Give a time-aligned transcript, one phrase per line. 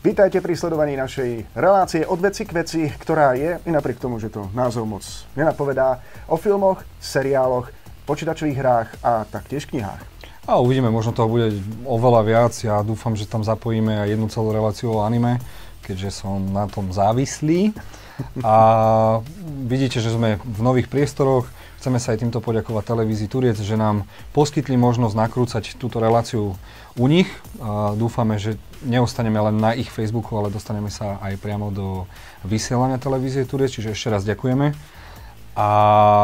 [0.00, 4.28] Vítajte pri sledovaní našej relácie od veci k veci, ktorá je, i napriek tomu, že
[4.28, 7.72] to názov moc nenapovedá, o filmoch, seriáloch,
[8.10, 10.02] počítačových hrách a taktiež knihách.
[10.50, 11.54] A uvidíme, možno toho bude
[11.86, 12.52] oveľa viac.
[12.58, 15.38] Ja dúfam, že tam zapojíme aj jednu celú reláciu o anime,
[15.90, 17.74] keďže som na tom závislý.
[18.46, 18.54] A
[19.66, 21.50] vidíte, že sme v nových priestoroch.
[21.80, 24.04] Chceme sa aj týmto poďakovať televízii Turiec, že nám
[24.36, 26.52] poskytli možnosť nakrúcať túto reláciu
[27.00, 27.26] u nich.
[27.64, 32.04] A dúfame, že neostaneme len na ich Facebooku, ale dostaneme sa aj priamo do
[32.44, 34.76] vysielania televízie Turec, čiže ešte raz ďakujeme.
[35.56, 35.66] A...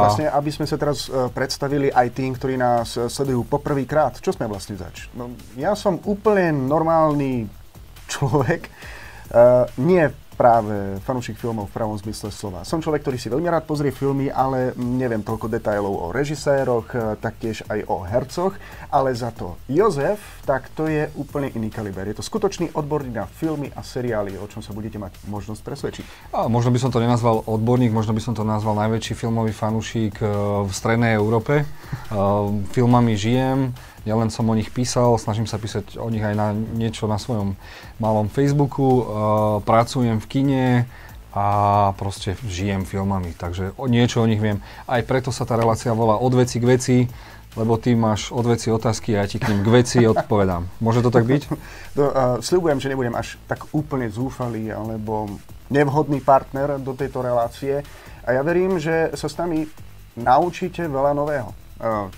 [0.07, 4.21] Vlastne, aby sme sa teraz uh, predstavili aj tým, ktorí nás uh, sledujú poprvýkrát.
[4.21, 5.09] Čo sme vlastne zač?
[5.17, 7.49] No, ja som úplne normálny
[8.13, 8.69] človek.
[9.31, 12.61] Uh, nie práve fanúšik filmov v pravom zmysle slova.
[12.69, 17.17] Som človek, ktorý si veľmi rád pozrie filmy, ale neviem toľko detailov o režiséroch, eh,
[17.17, 18.53] taktiež aj o hercoch,
[18.93, 22.05] ale za to Jozef, tak to je úplne iný kaliber.
[22.13, 26.05] Je to skutočný odborník na filmy a seriály, o čom sa budete mať možnosť presvedčiť.
[26.37, 30.21] A možno by som to nenazval odborník, možno by som to nazval najväčší filmový fanúšik
[30.21, 30.29] eh,
[30.69, 31.65] v strednej Európe.
[32.77, 33.73] Filmami žijem,
[34.15, 37.59] len som o nich písal, snažím sa písať o nich aj na niečo na svojom
[37.99, 39.03] malom Facebooku, uh,
[39.67, 40.67] pracujem v kine
[41.35, 41.47] a
[41.99, 44.63] proste žijem filmami, takže o, niečo o nich viem.
[44.87, 46.97] Aj preto sa tá relácia volá od veci k veci,
[47.59, 50.71] lebo ty máš od veci otázky a ja ti k ním k veci odpovedám.
[50.79, 51.43] Môže to tak byť?
[51.99, 55.27] Do, uh, sľubujem, že nebudem až tak úplne zúfalý alebo
[55.67, 57.83] nevhodný partner do tejto relácie
[58.23, 59.67] a ja verím, že sa s nami
[60.15, 61.66] naučíte veľa nového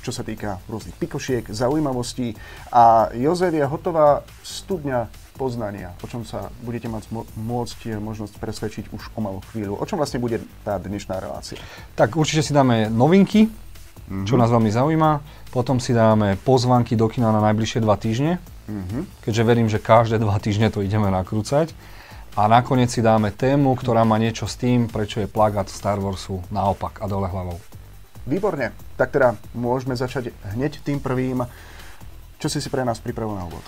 [0.02, 2.38] čo sa týka rôznych pikošiek, zaujímavostí.
[2.70, 9.14] A Jozef je hotová studňa poznania, o čom sa budete mať môcť možnosť presvedčiť už
[9.14, 9.78] o malú chvíľu.
[9.78, 11.62] O čom vlastne bude tá dnešná relácia?
[11.94, 14.26] Tak určite si dáme novinky, mm-hmm.
[14.26, 15.22] čo nás veľmi zaujíma.
[15.54, 19.02] Potom si dáme pozvanky do kina na najbližšie dva týždne, mm-hmm.
[19.22, 21.70] keďže verím, že každé dva týždne to ideme nakrúcať.
[22.38, 26.42] A nakoniec si dáme tému, ktorá má niečo s tým, prečo je plagát Star Warsu
[26.50, 27.58] naopak a dole hlavou.
[28.28, 28.76] Výborne.
[29.00, 31.48] Tak teda môžeme začať hneď tým prvým.
[32.36, 33.64] Čo si si pre nás pripravil na úvod?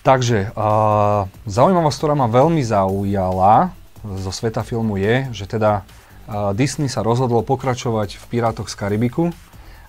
[0.00, 3.74] Takže, uh, zaujímavosť, ktorá ma veľmi zaujala
[4.06, 9.34] zo sveta filmu je, že teda uh, Disney sa rozhodol pokračovať v Pirátoch z Karibiku,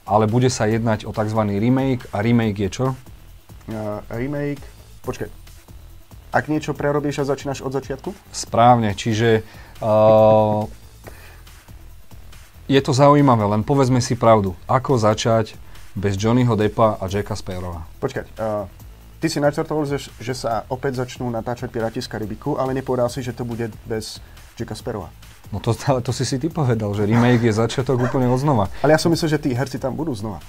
[0.10, 1.38] ale bude sa jednať o tzv.
[1.38, 2.10] remake.
[2.12, 2.86] A remake je čo?
[3.70, 4.64] Uh, remake,
[5.06, 5.30] počkaj,
[6.34, 8.10] ak niečo prerobíš a začínaš od začiatku?
[8.34, 9.46] Správne, čiže
[9.80, 10.66] uh,
[12.68, 14.52] je to zaujímavé, len povedzme si pravdu.
[14.68, 15.56] Ako začať
[15.96, 17.88] bez Johnnyho Deppa a Jacka Sparrowa?
[18.04, 18.68] Počkať, uh,
[19.24, 23.24] ty si načrtoval, že, že sa opäť začnú natáčať Piráti z Karibiku, ale nepovedal si,
[23.24, 24.20] že to bude bez
[24.60, 25.10] Jacka Sparrowa.
[25.48, 25.72] No to,
[26.04, 28.68] to si si ty povedal, že remake je začiatok úplne odznova.
[28.84, 30.44] Ale ja som myslel, že tí herci tam budú znova.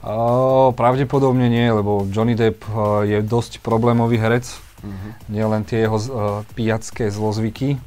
[0.00, 4.48] Uh, pravdepodobne nie, lebo Johnny Depp uh, je dosť problémový herec.
[4.78, 5.10] Uh-huh.
[5.28, 6.06] Nie len tie jeho uh,
[6.54, 7.82] pijacké zlozvyky,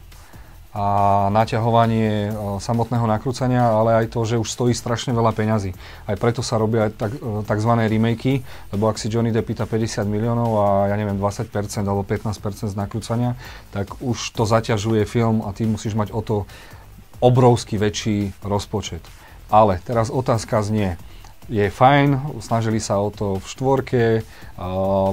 [0.71, 5.75] a naťahovanie e, samotného nakrúcania, ale aj to, že už stojí strašne veľa peňazí.
[6.07, 7.71] Aj preto sa robia tak, e, tzv.
[7.75, 8.39] remakey,
[8.71, 11.51] lebo ak si Johnny Depp pýta 50 miliónov a ja neviem 20%
[11.83, 13.35] alebo 15% z nakrúcania,
[13.75, 16.47] tak už to zaťažuje film a ty musíš mať o to
[17.19, 19.03] obrovský väčší rozpočet.
[19.51, 20.95] Ale teraz otázka znie,
[21.49, 24.03] je fajn, snažili sa o to v štvorke,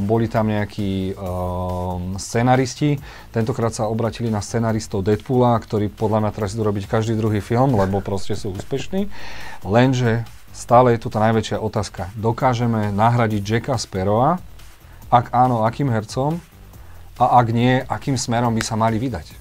[0.05, 1.17] boli tam nejakí
[2.21, 3.01] scenaristi,
[3.33, 7.75] tentokrát sa obratili na scenaristov Deadpoola, ktorí podľa mňa teraz idú robiť každý druhý film,
[7.75, 9.09] lebo proste sú úspešní,
[9.65, 12.13] lenže stále je tu tá najväčšia otázka.
[12.19, 14.43] Dokážeme nahradiť Jacka Sparrowa?
[15.09, 16.43] Ak áno, akým hercom?
[17.19, 19.35] A ak nie, akým smerom by sa mali vydať?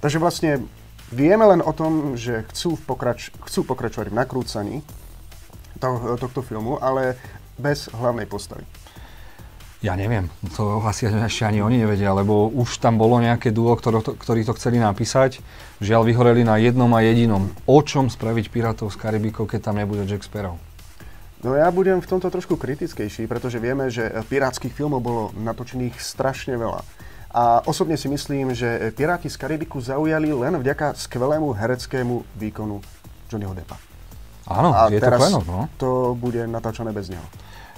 [0.00, 0.64] Takže vlastne
[1.12, 4.76] vieme len o tom, že chcú, pokrač- chcú pokračovať v nakrúcaní,
[5.82, 7.18] to, tohto filmu, ale
[7.58, 8.62] bez hlavnej postavy.
[9.82, 13.98] Ja neviem, to asi ešte ani oni nevedia, lebo už tam bolo nejaké duo, ktoré
[13.98, 15.42] to, ktorí to chceli napísať.
[15.82, 17.50] Žiaľ, vyhoreli na jednom a jedinom.
[17.66, 20.54] O čom spraviť Pirátov z Karibikov, keď tam nebude Jack Sparrow?
[21.42, 26.54] No ja budem v tomto trošku kritickejší, pretože vieme, že pirátskych filmov bolo natočených strašne
[26.54, 26.86] veľa.
[27.34, 32.78] A osobne si myslím, že Piráti z Karibiku zaujali len vďaka skvelému hereckému výkonu
[33.26, 33.91] Johnnyho Deppa.
[34.48, 35.70] Áno, a je to klenot, no.
[35.78, 37.22] to bude natáčané bez neho.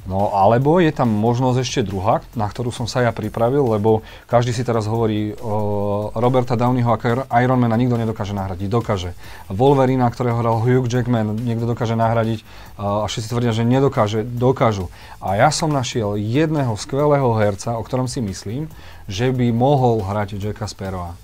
[0.05, 4.53] No alebo je tam možnosť ešte druhá, na ktorú som sa ja pripravil, lebo každý
[4.53, 8.69] si teraz hovorí o Roberta Downeyho ako Ironmana nikto nedokáže nahradiť.
[8.69, 9.17] Dokáže.
[9.49, 12.45] Wolverina, ktorého hral Hugh Jackman, niekto dokáže nahradiť
[12.77, 14.29] a všetci tvrdia, že nedokáže.
[14.29, 14.93] Dokážu.
[15.25, 18.69] A ja som našiel jedného skvelého herca, o ktorom si myslím,
[19.09, 21.17] že by mohol hrať Jacka Sparrowa.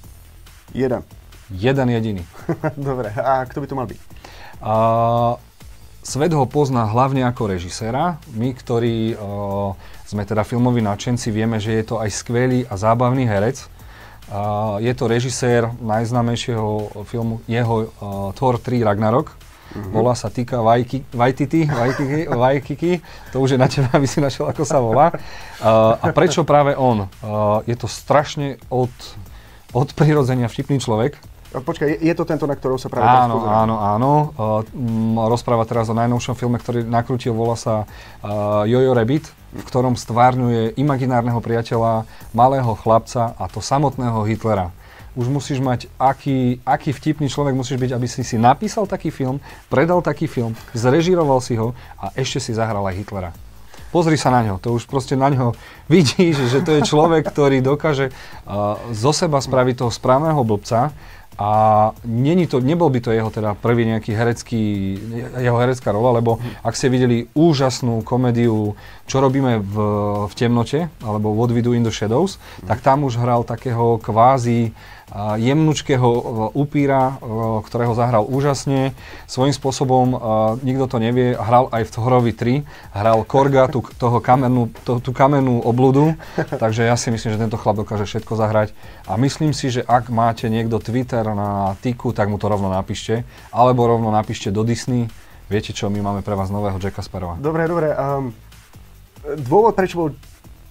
[0.72, 1.04] Jeden.
[1.52, 2.24] Jeden jediný.
[2.80, 4.09] Dobre, a kto by to mal byť?
[4.60, 5.40] Uh,
[6.04, 8.20] svet ho pozná hlavne ako režiséra.
[8.36, 9.72] My, ktorí uh,
[10.04, 13.64] sme teda filmoví nadšenci, vieme, že je to aj skvelý a zábavný herec.
[14.30, 19.32] Uh, je to režisér najznámejšieho filmu, jeho uh, Thor 3 Ragnarok.
[19.70, 20.02] Uh-huh.
[20.02, 22.92] Volá sa Tika Waititi, Waikiki, Waikiki,
[23.30, 25.14] to už je na teba, aby si našiel, ako sa volá.
[25.62, 27.06] Uh, a prečo práve on?
[27.22, 28.90] Uh, je to strašne od,
[29.70, 31.18] od prirodzenia vtipný človek.
[31.50, 34.12] Počkaj, je to tento, na ktorého sa práve Áno, áno, áno.
[34.38, 37.90] Uh, rozpráva teraz o najnovšom filme, ktorý nakrútil, volá sa
[38.66, 44.70] Jojo Rabbit, v ktorom stvárňuje imaginárneho priateľa, malého chlapca a to samotného Hitlera
[45.18, 49.42] už musíš mať, aký, aký vtipný človek musíš byť, aby si si napísal taký film,
[49.66, 53.30] predal taký film, zrežiroval si ho a ešte si zahral aj Hitlera.
[53.90, 55.50] Pozri sa na ňo, to už proste na ňo
[55.92, 60.94] vidíš, že to je človek, ktorý dokáže uh, zo seba spraviť toho správneho blbca
[61.40, 61.50] a
[62.04, 64.62] není to, nebol by to jeho teda prvý nejaký herecký,
[65.40, 68.76] jeho herecká rola, lebo ak ste videli úžasnú komédiu
[69.10, 69.76] Čo robíme v,
[70.30, 74.70] v temnote, alebo What we do in the shadows, tak tam už hral takého kvázi
[75.14, 76.22] jemnučkého e,
[76.54, 78.94] upíra, e, ktorého zahral úžasne.
[79.26, 80.16] Svojím spôsobom, e,
[80.62, 85.10] nikto to nevie, hral aj v Thorovi 3, hral Korga, tú, toho kamennú, to, tú
[85.10, 86.14] kamennú obludu,
[86.62, 88.70] takže ja si myslím, že tento chlap dokáže všetko zahrať.
[89.10, 93.26] A myslím si, že ak máte niekto Twitter na Tiku, tak mu to rovno napíšte,
[93.50, 95.10] alebo rovno napíšte do Disney.
[95.50, 97.34] Viete čo, my máme pre vás nového Jacka Sparrowa.
[97.42, 97.90] Dobre, dobre.
[97.90, 98.30] Um,
[99.42, 100.14] dôvod, prečo bol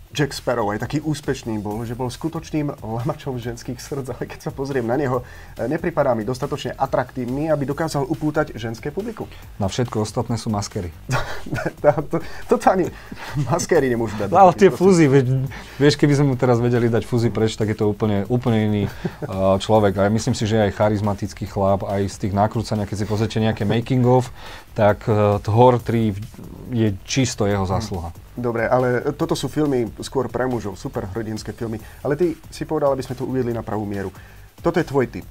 [0.10, 4.52] Jack Sparrow aj taký úspešný bol, že bol skutočným lamačom ženských srdc, ale keď sa
[4.52, 5.22] pozriem na neho,
[5.54, 9.30] e, nepripadá mi dostatočne atraktívny, aby dokázal upútať ženské publikum.
[9.62, 10.90] Na všetko ostatné sú maskery.
[11.86, 12.18] to, to,
[12.50, 12.90] to, ani
[13.46, 14.34] maskery nemôžu dať.
[14.34, 15.06] Ale tie fúzy,
[15.78, 18.84] vieš, keby sme mu teraz vedeli dať fúzy preč, tak je to úplne, úplne iný
[19.30, 19.94] uh, človek.
[20.02, 23.38] A ja myslím si, že aj charizmatický chlap, aj z tých nakrúcania, keď si pozrite
[23.38, 24.34] nejaké making of,
[24.74, 26.18] tak uh, Thor 3
[26.74, 28.10] je čisto jeho zásluha.
[28.10, 28.29] Hmm.
[28.40, 31.78] Dobre, ale toto sú filmy skôr pre mužov, super hrdinské filmy.
[32.00, 34.16] Ale ty si povedal, aby sme to uviedli na pravú mieru.
[34.64, 35.28] Toto je tvoj typ.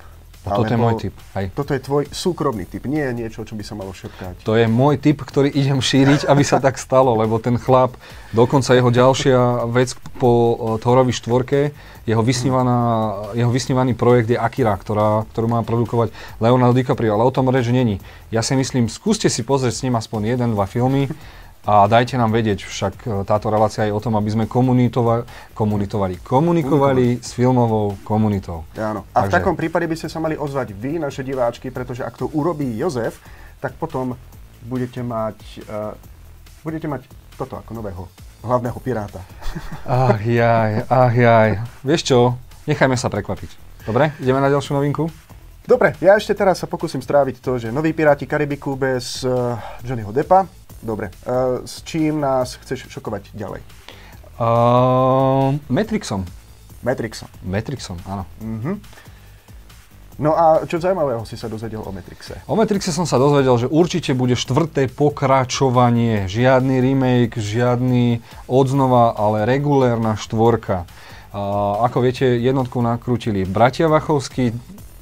[0.49, 1.15] No, toto je môj typ.
[1.37, 1.45] Aj.
[1.53, 4.49] Toto je tvoj súkromný typ, nie je niečo, čo by sa malo šepkať.
[4.49, 7.93] To je môj typ, ktorý idem šíriť, aby sa tak stalo, lebo ten chlap,
[8.33, 11.75] dokonca jeho ďalšia vec po Thorovi štvorke,
[12.09, 12.23] jeho,
[13.37, 17.69] jeho vysnívaný projekt je Akira, ktorá, ktorú má produkovať Leonardo DiCaprio, ale o tom reč
[17.69, 18.01] není.
[18.33, 21.13] Ja si myslím, skúste si pozrieť s ním aspoň jeden, dva filmy,
[21.67, 26.15] a dajte nám vedieť, však e, táto relácia je o tom, aby sme komunitovali, komunitovali,
[26.23, 28.65] komunikovali s filmovou komunitou.
[28.79, 29.05] Áno.
[29.13, 29.29] A Takže...
[29.29, 32.79] v takom prípade by ste sa mali ozvať vy, naše diváčky, pretože ak to urobí
[32.79, 33.21] Jozef,
[33.59, 34.15] tak potom
[34.65, 35.95] budete mať, uh,
[36.63, 38.03] budete mať toto ako nového
[38.43, 39.21] hlavného piráta.
[39.87, 41.59] Ach jaj, ach jaj.
[41.83, 42.19] Vieš čo,
[42.71, 43.51] nechajme sa prekvapiť.
[43.83, 45.11] Dobre, ideme na ďalšiu novinku?
[45.69, 50.15] Dobre, ja ešte teraz sa pokúsim stráviť to, že noví Piráti Karibiku bez uh, Johnnyho
[50.17, 51.11] Deppa, Dobre.
[51.27, 53.61] Uh, s čím nás chceš šokovať ďalej?
[54.39, 56.23] Uh, Matrixom.
[56.87, 57.27] Matrixom.
[57.43, 58.23] Matrixom, áno.
[58.39, 58.79] Uh-huh.
[60.19, 62.43] No a čo zaujímavého si sa dozvedel o Matrixe?
[62.51, 66.27] O Matrixe som sa dozvedel, že určite bude štvrté pokračovanie.
[66.27, 70.91] Žiadny remake, žiadny odznova, ale regulérna štvorka.
[71.31, 74.55] Uh, ako viete, jednotku nakrútili bratia Vachovský,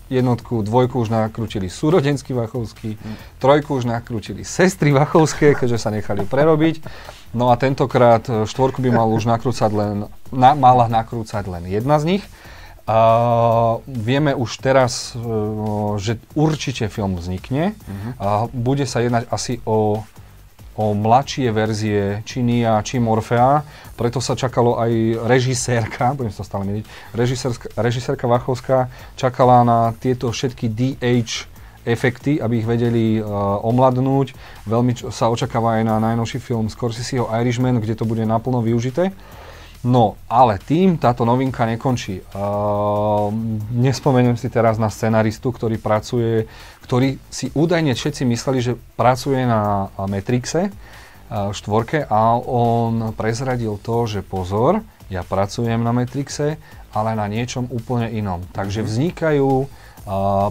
[0.08, 3.42] jednotku, dvojku už nakrútili súrodenský Vachovský, mm.
[3.42, 6.82] trojku už nakrútili sestry Vachovské, keďže sa nechali prerobiť.
[7.36, 9.96] No a tentokrát e, štvorku by mal už nakrúcať len,
[10.30, 12.24] na, mala nakrúcať len jedna z nich.
[12.86, 17.74] Uh, vieme už teraz, uh, že určite film vznikne.
[17.74, 18.12] Uh-huh.
[18.14, 20.06] Uh, bude sa jednať asi o
[20.76, 23.64] o mladšie verzie či Nia, či Morfea,
[23.96, 26.84] preto sa čakalo aj režisérka, budem sa stále
[27.16, 31.56] režisérka, režisérka Vachovská čakala na tieto všetky DH
[31.86, 33.26] efekty, aby ich vedeli uh,
[33.62, 34.34] omladnúť.
[34.66, 39.14] Veľmi sa očakáva aj na najnovší film Scorseseho Irishman, kde to bude naplno využité.
[39.86, 42.18] No, ale tým táto novinka nekončí.
[42.34, 43.30] Uh,
[43.70, 46.50] nespomeniem si teraz na scenaristu, ktorý pracuje,
[46.86, 54.06] ktorý si údajne všetci mysleli, že pracuje na Matrixe uh, štvorke a on prezradil to,
[54.06, 56.62] že pozor, ja pracujem na Matrixe,
[56.94, 58.46] ale na niečom úplne inom.
[58.54, 58.86] Takže mhm.
[58.86, 59.68] vznikajú uh,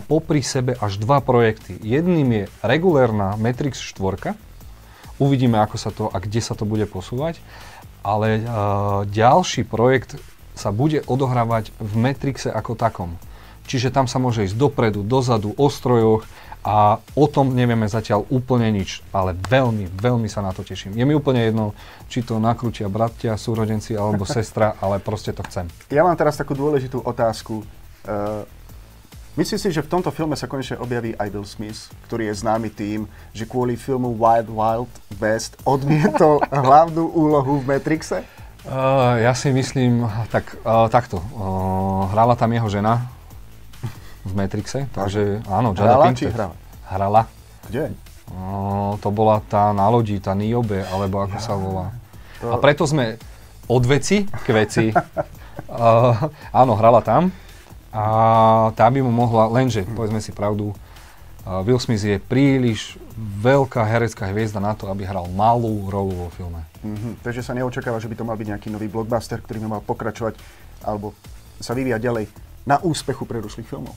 [0.06, 1.80] popri sebe až dva projekty.
[1.80, 4.36] Jedným je regulérna Matrix 4,
[5.18, 7.40] uvidíme ako sa to a kde sa to bude posúvať
[8.06, 10.22] ale uh, ďalší projekt
[10.54, 13.18] sa bude odohrávať v Matrixe ako takom.
[13.66, 16.26] Čiže tam sa môže ísť dopredu, dozadu, o strojoch
[16.66, 20.98] a o tom nevieme zatiaľ úplne nič, ale veľmi, veľmi sa na to teším.
[20.98, 21.78] Je mi úplne jedno,
[22.10, 25.70] či to nakrútia bratia, súrodenci alebo sestra, ale proste to chcem.
[25.94, 27.62] Ja mám teraz takú dôležitú otázku.
[28.06, 28.42] Uh,
[29.36, 32.72] Myslíš si, že v tomto filme sa konečne objaví aj Will Smith, ktorý je známy
[32.72, 33.04] tým,
[33.36, 34.88] že kvôli filmu Wild Wild
[35.20, 38.24] West odmietol hlavnú úlohu v Matrixe?
[38.64, 41.20] Uh, ja si myslím, tak uh, takto.
[41.36, 43.12] Uh, hrala tam jeho žena
[44.26, 46.34] v Matrixe, takže áno, Jada Pinkett.
[46.34, 46.56] hrala?
[46.90, 47.22] Hrala.
[47.70, 47.94] Kde?
[48.26, 51.94] Uh, to bola tá na lodi, tá Niobe, alebo ako ja, sa volá.
[52.42, 52.50] To...
[52.50, 53.22] A preto sme
[53.70, 54.90] od veci k veci.
[54.90, 56.18] uh,
[56.62, 57.30] áno, hrala tam.
[57.96, 58.04] A
[58.76, 60.76] tá by mu mohla, lenže, povedzme si pravdu,
[61.46, 66.60] Will Smith je príliš veľká herecká hviezda na to, aby hral malú rolu vo filme.
[66.82, 67.22] Mm-hmm.
[67.22, 70.36] Takže sa neočakáva, že by to mal byť nejaký nový blockbuster, ktorý by mal pokračovať
[70.84, 71.16] alebo
[71.62, 72.26] sa vyvíjať ďalej
[72.66, 73.94] na úspechu predošlých filmov.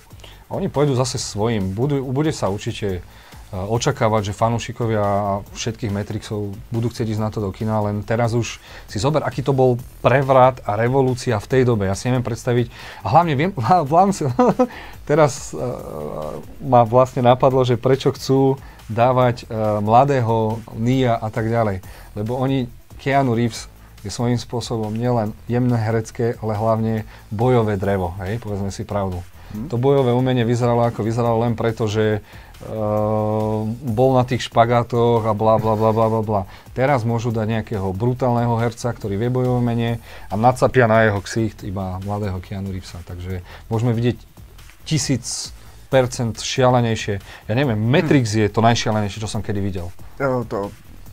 [0.52, 1.72] Oni pôjdu zase svojím.
[1.72, 3.00] Budú, bude sa určite
[3.48, 8.36] Eh, očakávať, že fanúšikovia všetkých Matrixov budú chcieť ísť na to do kina, len teraz
[8.36, 11.88] už si zober, aký to bol prevrat a revolúcia v tej dobe.
[11.88, 12.68] Ja si neviem predstaviť,
[13.00, 13.56] a hlavne viem,
[14.12, 14.28] si,
[15.08, 18.60] teraz uh, ma vlastne napadlo, že prečo chcú
[18.92, 21.80] dávať uh, mladého Nia a tak ďalej.
[22.20, 22.68] Lebo oni,
[23.00, 23.64] Keanu Reeves
[24.06, 29.18] je svojím spôsobom nielen jemné herecké, ale hlavne bojové drevo, hej, povedzme si pravdu.
[29.48, 29.72] Hmm.
[29.72, 35.32] To bojové umenie vyzeralo ako vyzeralo len preto, že uh, bol na tých špagátoch a
[35.32, 36.42] bla bla bla bla bla bla.
[36.76, 39.92] Teraz môžu dať nejakého brutálneho herca, ktorý vie bojové umenie
[40.28, 43.00] a nacapia na jeho ksicht iba mladého Keanu Reevesa.
[43.08, 43.40] Takže
[43.72, 44.20] môžeme vidieť
[44.84, 45.56] tisíc
[45.88, 47.16] percent šialenejšie.
[47.48, 48.44] Ja neviem, Matrix hmm.
[48.44, 49.88] je to najšialenejšie, čo som kedy videl.
[50.20, 50.68] To, to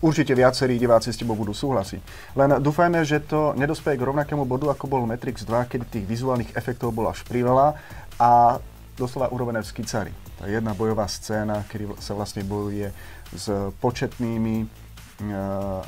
[0.05, 2.01] určite viacerí diváci s tebou budú súhlasiť.
[2.37, 6.53] Len dúfajme, že to nedospeje k rovnakému bodu, ako bol Matrix 2, kedy tých vizuálnych
[6.53, 7.73] efektov bolo až priveľa
[8.21, 8.61] a
[8.93, 10.13] doslova urobené v skicári.
[10.37, 12.93] Tá jedna bojová scéna, kedy sa vlastne bojuje
[13.33, 13.49] s
[13.81, 15.81] početnými uh,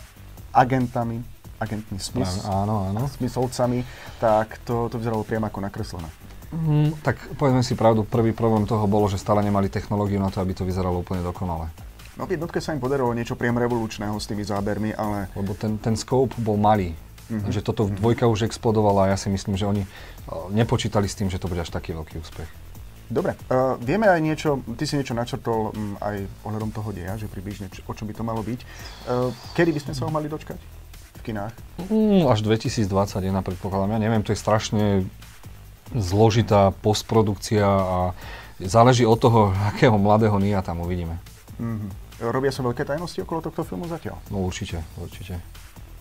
[0.52, 1.22] agentami,
[1.62, 3.06] agentmi smys, áno, áno.
[3.06, 3.86] smyslovcami,
[4.18, 6.10] tak to, to vyzeralo priamo ako nakreslené.
[6.48, 10.40] Mm, tak povedzme si pravdu, prvý problém toho bolo, že stále nemali technológiu na to,
[10.40, 11.68] aby to vyzeralo úplne dokonale.
[12.18, 15.30] No v jednotke sa im podarilo niečo priam revolučného s tými zábermi, ale...
[15.38, 16.98] Lebo ten, ten scope bol malý.
[17.30, 17.54] Mm-hmm.
[17.54, 19.84] Že toto v dvojka už explodovala a ja si myslím, že oni
[20.50, 22.50] nepočítali s tým, že to bude až taký veľký úspech.
[23.08, 27.32] Dobre, uh, vieme aj niečo, ty si niečo načrtol um, aj ohľadom toho deja, že
[27.32, 28.60] približne čo, o čom by to malo byť.
[29.08, 31.56] Uh, kedy by sme sa ho mali dočkať v kinách?
[31.88, 35.08] Mm, až 2021 predpokladám, ja neviem, to je strašne
[35.96, 38.12] zložitá postprodukcia a
[38.60, 41.16] záleží od toho, akého mladého Nia tam uvidíme.
[41.64, 42.07] Mm-hmm.
[42.18, 44.18] Robia sa veľké tajnosti okolo tohto filmu zatiaľ?
[44.34, 45.38] No určite, určite.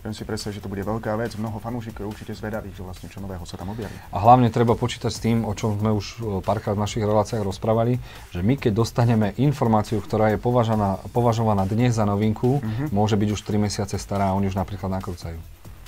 [0.06, 1.34] Viem si predstaviť, že to bude veľká vec.
[1.34, 3.90] Mnoho fanúšikov je určite zvedavých, že vlastne čo nového sa tam objaví.
[4.14, 7.98] A hlavne treba počítať s tým, o čom sme už párkrát v našich reláciách rozprávali,
[8.30, 12.94] že my keď dostaneme informáciu, ktorá je považovaná, považovaná dnes za novinku, mm-hmm.
[12.94, 15.42] môže byť už 3 mesiace stará a oni už napríklad nakrúcajú.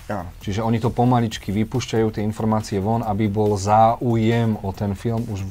[0.09, 0.25] Ja.
[0.41, 5.45] Čiže oni to pomaličky vypúšťajú tie informácie von, aby bol záujem o ten film už,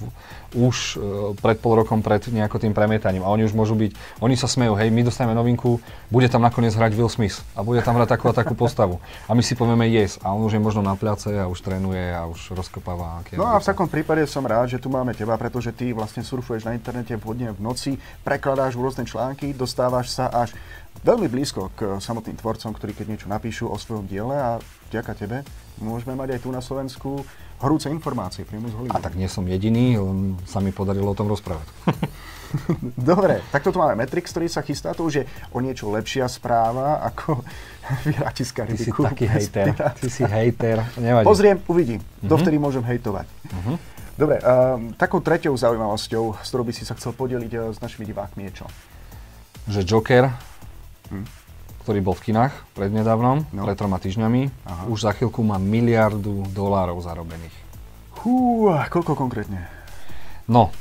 [0.58, 1.02] už uh,
[1.38, 3.22] pred pol rokom pred nejako tým premietaním.
[3.22, 5.78] A oni už môžu byť, oni sa smejú, hej, my dostaneme novinku,
[6.10, 8.98] bude tam nakoniec hrať Will Smith a bude tam hrať takú a takú postavu.
[9.30, 12.18] A my si povieme yes a on už je možno na pľace a už trénuje
[12.18, 13.22] a už rozkopáva.
[13.38, 16.66] No a v takom prípade som rád, že tu máme teba, pretože ty vlastne surfuješ
[16.66, 20.58] na internete vhodne v noci, prekladáš rôzne články, dostávaš sa až
[21.04, 24.58] veľmi blízko k samotným tvorcom, ktorí keď niečo napíšu o svojom diele a
[24.90, 25.38] vďaka tebe
[25.82, 27.22] môžeme mať aj tu na Slovensku
[27.58, 28.98] horúce informácie priamo z Hollywoodu.
[28.98, 31.66] A tak nie som jediný, len sa mi podarilo o tom rozprávať.
[32.96, 37.04] Dobre, takto tu máme Matrix, ktorý sa chystá, to už je o niečo lepšia správa
[37.04, 37.44] ako
[38.08, 41.26] Vyráči z Ty si taký hejter, ty si hejter, nevadí.
[41.28, 42.36] Pozriem, uvidím, uh-huh.
[42.36, 43.28] dovtedy môžem hejtovať.
[43.48, 43.76] Uh-huh.
[44.18, 48.04] Dobre, um, takou treťou zaujímavosťou, s ktorou by si sa chcel podeliť uh, s našimi
[48.04, 48.66] divákmi je čo?
[49.72, 50.24] Že Joker
[51.88, 53.64] ktorý bol v kinách prednedávnom, no.
[53.64, 54.52] pred troma týždňami.
[54.68, 54.84] Aha.
[54.92, 57.56] Už za chvíľku má miliardu dolárov zarobených.
[58.24, 59.78] Hú, koľko konkrétne?
[60.48, 60.72] No,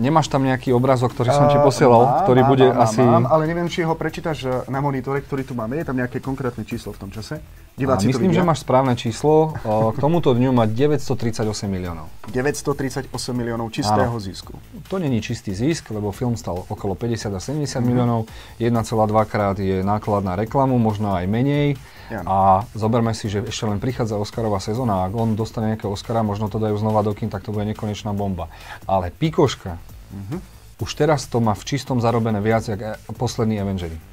[0.00, 3.00] nemáš tam nejaký obrazok, ktorý som ti posielal, uh, ktorý mám, bude mám, asi...
[3.04, 5.76] Mám, ale neviem, či ho prečítaš eh, na monitore, ktorý tu máme.
[5.76, 7.36] Je tam nejaké konkrétne číslo v tom čase?
[7.72, 9.56] Diváci myslím, že máš správne číslo.
[9.64, 12.12] K tomuto dňu má 938 miliónov.
[12.28, 14.20] 938 miliónov čistého Áno.
[14.20, 14.52] zisku.
[14.92, 17.80] To není čistý zisk, lebo film stal okolo 50 a 70 mm-hmm.
[17.80, 18.28] miliónov.
[18.60, 18.76] 1,2
[19.24, 21.80] krát je náklad na reklamu, možno aj menej.
[22.12, 26.20] A zoberme si, že ešte len prichádza Oscarová sezóna a ak on dostane nejakého Oscara,
[26.20, 28.52] možno to dajú znova do kin, tak to bude nekonečná bomba.
[28.84, 29.80] Ale Pikoška,
[30.12, 30.38] mm-hmm.
[30.84, 34.11] už teraz to má v čistom zarobené viac, ako e, posledný Avengers.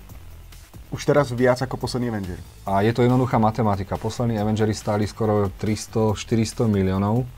[0.89, 2.41] Už teraz viac ako posledný Avengers.
[2.65, 3.93] A je to jednoduchá matematika.
[4.01, 7.29] Poslední Avengers stáli skoro 300-400 miliónov.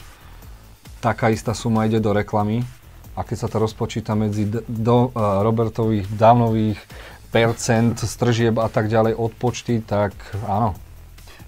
[1.03, 2.63] Taká istá suma ide do reklamy.
[3.11, 6.79] A keď sa to rozpočíta medzi do, uh, Robertových dávnových
[7.27, 10.15] percent stržieb a tak ďalej odpočty, tak
[10.47, 10.71] áno.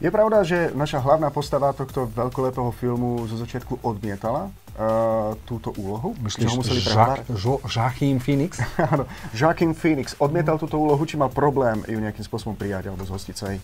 [0.04, 5.70] Je pravda, že naša hlavná postava tohto veľkolepého filmu zo začiatku odmietala uh, tú túto
[5.80, 6.18] úlohu?
[6.22, 7.30] Myslíš, ho museli Jacques,
[7.70, 8.58] Joachim Phoenix?
[8.94, 13.36] Áno, Joachim Phoenix odmietal túto úlohu, či mal problém ju nejakým spôsobom prijať alebo zhostiť
[13.38, 13.62] sa jej?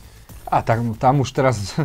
[0.49, 1.77] A tak tam už teraz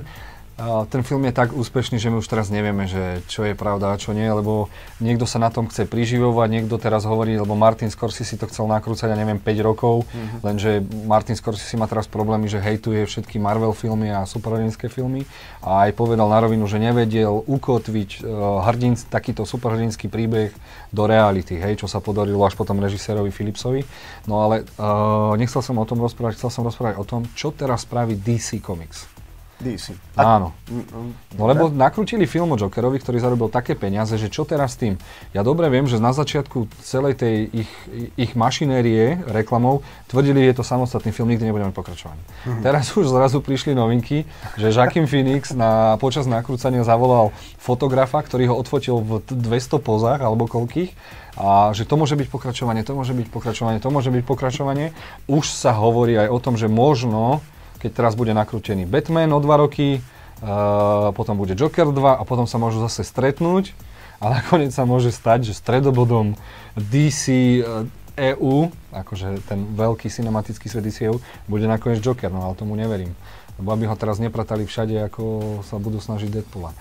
[0.86, 3.98] ten film je tak úspešný, že my už teraz nevieme, že čo je pravda a
[3.98, 4.70] čo nie, lebo
[5.02, 9.10] niekto sa na tom chce priživovať, niekto teraz hovorí, lebo Martin Scorsese to chcel nakrúcať,
[9.10, 10.38] ja neviem, 5 rokov, mm-hmm.
[10.46, 10.78] lenže
[11.10, 15.26] Martin Scorsese má teraz problémy, že hejtuje všetky Marvel filmy a superhrdinské filmy
[15.58, 20.54] a aj povedal na rovinu, že nevedel ukotviť uh, hrdin, takýto superhrdinský príbeh
[20.94, 23.82] do reality, hej, čo sa podarilo až potom režisérovi Philipsovi.
[24.30, 27.82] No ale uh, nechcel som o tom rozprávať, chcel som rozprávať o tom, čo teraz
[27.82, 29.13] spraví DC Comics.
[29.62, 29.94] DC.
[30.18, 30.38] A...
[30.38, 30.50] Áno.
[31.38, 34.94] No lebo nakrútili film o Jokerovi, ktorý zarobil také peniaze, že čo teraz s tým?
[35.30, 37.70] Ja dobre viem, že na začiatku celej tej ich,
[38.18, 42.18] ich mašinérie reklamov tvrdili, že je to samostatný film, nikdy nebudeme pokračovať.
[42.18, 42.62] Mm-hmm.
[42.62, 44.26] Teraz už zrazu prišli novinky,
[44.58, 50.50] že Joaquin Phoenix na, počas nakrúcania zavolal fotografa, ktorý ho odfotil v 200 pozách alebo
[50.50, 54.94] koľkých a že to môže byť pokračovanie, to môže byť pokračovanie, to môže byť pokračovanie.
[55.26, 57.42] Už sa hovorí aj o tom, že možno
[57.84, 62.48] keď teraz bude nakrútený Batman o dva roky, uh, potom bude Joker 2 a potom
[62.48, 63.76] sa môžu zase stretnúť
[64.24, 66.32] a nakoniec sa môže stať, že stredobodom
[66.80, 67.60] DC
[68.14, 73.12] EU, akože ten veľký cinematický svet DCU, bude nakoniec Joker, no ale tomu neverím.
[73.60, 75.22] Lebo aby ho teraz nepratali všade, ako
[75.66, 76.72] sa budú snažiť Deadpoola.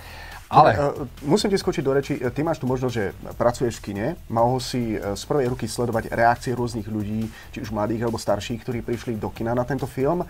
[0.54, 0.70] Ale...
[0.78, 2.14] Uh, musím ti skočiť do reči.
[2.22, 4.08] Ty máš tu možnosť, že pracuješ v kine.
[4.30, 8.62] Mohol si e, z prvej ruky sledovať reakcie rôznych ľudí, či už mladých alebo starších,
[8.62, 10.22] ktorí prišli do kina na tento film.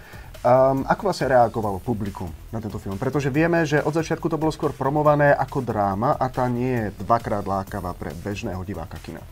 [0.43, 2.99] Um, ako vlastne reagovalo publikum na tento film?
[2.99, 6.85] Pretože vieme, že od začiatku to bolo skôr promované ako dráma a tá nie je
[6.99, 9.23] dvakrát lákavá pre bežného diváka kina.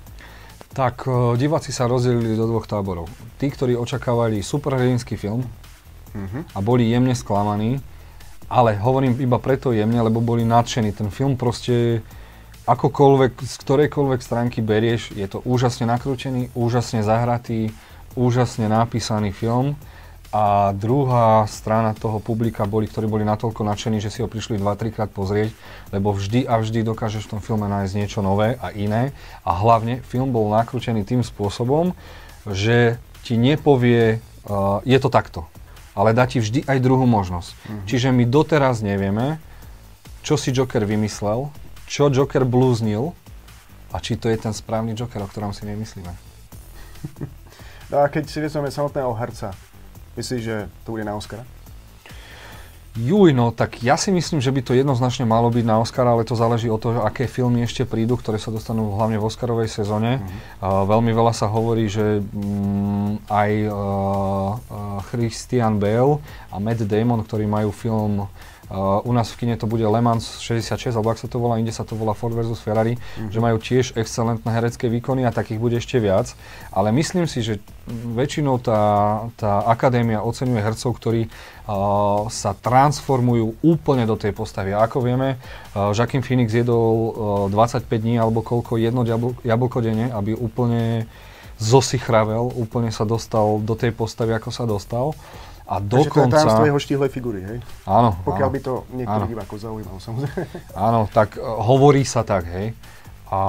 [0.72, 3.12] Tak uh, diváci sa rozdelili do dvoch táborov.
[3.36, 6.48] Tí, ktorí očakávali superhrdinský film uh-huh.
[6.56, 7.84] a boli jemne sklamaní,
[8.48, 10.96] ale hovorím iba preto jemne, lebo boli nadšení.
[10.96, 12.08] Ten film proste
[12.72, 17.76] akokoľvek, z ktorejkoľvek stránky berieš, je to úžasne nakrútený, úžasne zahratý,
[18.16, 19.76] úžasne napísaný film
[20.32, 24.96] a druhá strana toho publika boli, ktorí boli natoľko nadšení, že si ho prišli 2-3
[24.96, 25.52] krát pozrieť,
[25.92, 29.12] lebo vždy a vždy dokážeš v tom filme nájsť niečo nové a iné.
[29.44, 31.92] A hlavne film bol nakrútený tým spôsobom,
[32.48, 32.96] že
[33.28, 35.52] ti nepovie, uh, je to takto,
[36.00, 37.52] ale dá ti vždy aj druhú možnosť.
[37.52, 37.86] Mm-hmm.
[37.92, 39.36] Čiže my doteraz nevieme,
[40.24, 41.52] čo si Joker vymyslel,
[41.92, 43.12] čo Joker blúznil
[43.92, 46.12] a či to je ten správny Joker, o ktorom si nemyslíme.
[47.92, 49.52] No a keď si vezmeme samotného herca,
[50.20, 51.48] Myslíš, že to bude na Oscara?
[52.92, 56.28] Juj, no tak ja si myslím, že by to jednoznačne malo byť na Oscar, ale
[56.28, 60.20] to záleží od toho, aké filmy ešte prídu, ktoré sa dostanú hlavne v Oscarovej sezóne.
[60.20, 60.60] Mm-hmm.
[60.60, 66.20] Uh, veľmi veľa sa hovorí, že um, aj uh, uh, Christian Bale
[66.52, 68.28] a Matt Damon, ktorí majú film
[68.72, 71.60] Uh, u nás v kine to bude Le Mans 66, alebo ak sa to volá,
[71.60, 73.28] inde sa to volá Ford versus Ferrari, mm-hmm.
[73.28, 76.32] že majú tiež excelentné herecké výkony a takých bude ešte viac.
[76.72, 77.60] Ale myslím si, že
[77.92, 78.80] väčšinou tá,
[79.36, 84.72] tá akadémia oceňuje hercov, ktorí uh, sa transformujú úplne do tej postavy.
[84.72, 85.36] A ako vieme,
[85.76, 89.04] uh, Joaquin Phoenix jedol uh, 25 dní alebo koľko jedno
[89.44, 91.12] jablko denne, aby úplne
[91.62, 95.14] zosichravel, úplne sa dostal do tej postavy, ako sa dostal.
[95.72, 96.36] A dokonca...
[96.36, 97.58] Takže to je jeho štíhlej figúry, hej?
[97.88, 98.20] Áno.
[98.28, 100.44] Pokiaľ áno, by to niektorých divákov zaujímalo, samozrejme.
[100.76, 102.76] Áno, tak uh, hovorí sa tak, hej.
[103.32, 103.40] A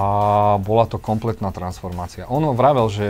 [0.63, 2.23] bola to kompletná transformácia.
[2.31, 3.07] Ono vravel, že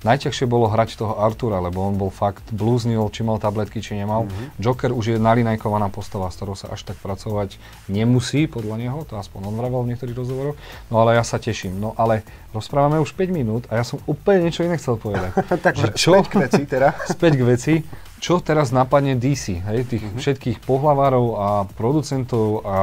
[0.00, 4.24] najťažšie bolo hrať toho Artura, lebo on bol fakt blúznil, či mal tabletky, či nemal.
[4.24, 4.46] Mm-hmm.
[4.56, 7.60] Joker už je nalinajkovaná postava, s ktorou sa až tak pracovať
[7.92, 10.56] nemusí, podľa neho, to aspoň on vravel v niektorých rozhovoroch.
[10.88, 11.76] No ale ja sa teším.
[11.76, 12.24] No ale
[12.56, 15.36] rozprávame už 5 minút a ja som úplne niečo iné chcel povedať.
[15.64, 16.16] tak že čo?
[16.16, 16.88] späť k veci teda.
[17.04, 17.74] späť k veci
[18.20, 20.18] čo teraz napadne DC, hej, tých uh-huh.
[20.18, 22.78] všetkých pohlavárov a producentov a,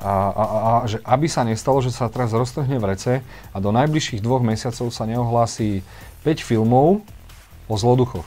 [0.00, 3.12] a, a, a že aby sa nestalo, že sa teraz roztrhne v rece
[3.54, 5.86] a do najbližších dvoch mesiacov sa neohlási
[6.26, 7.00] 5 filmov
[7.70, 8.26] o zloduchoch.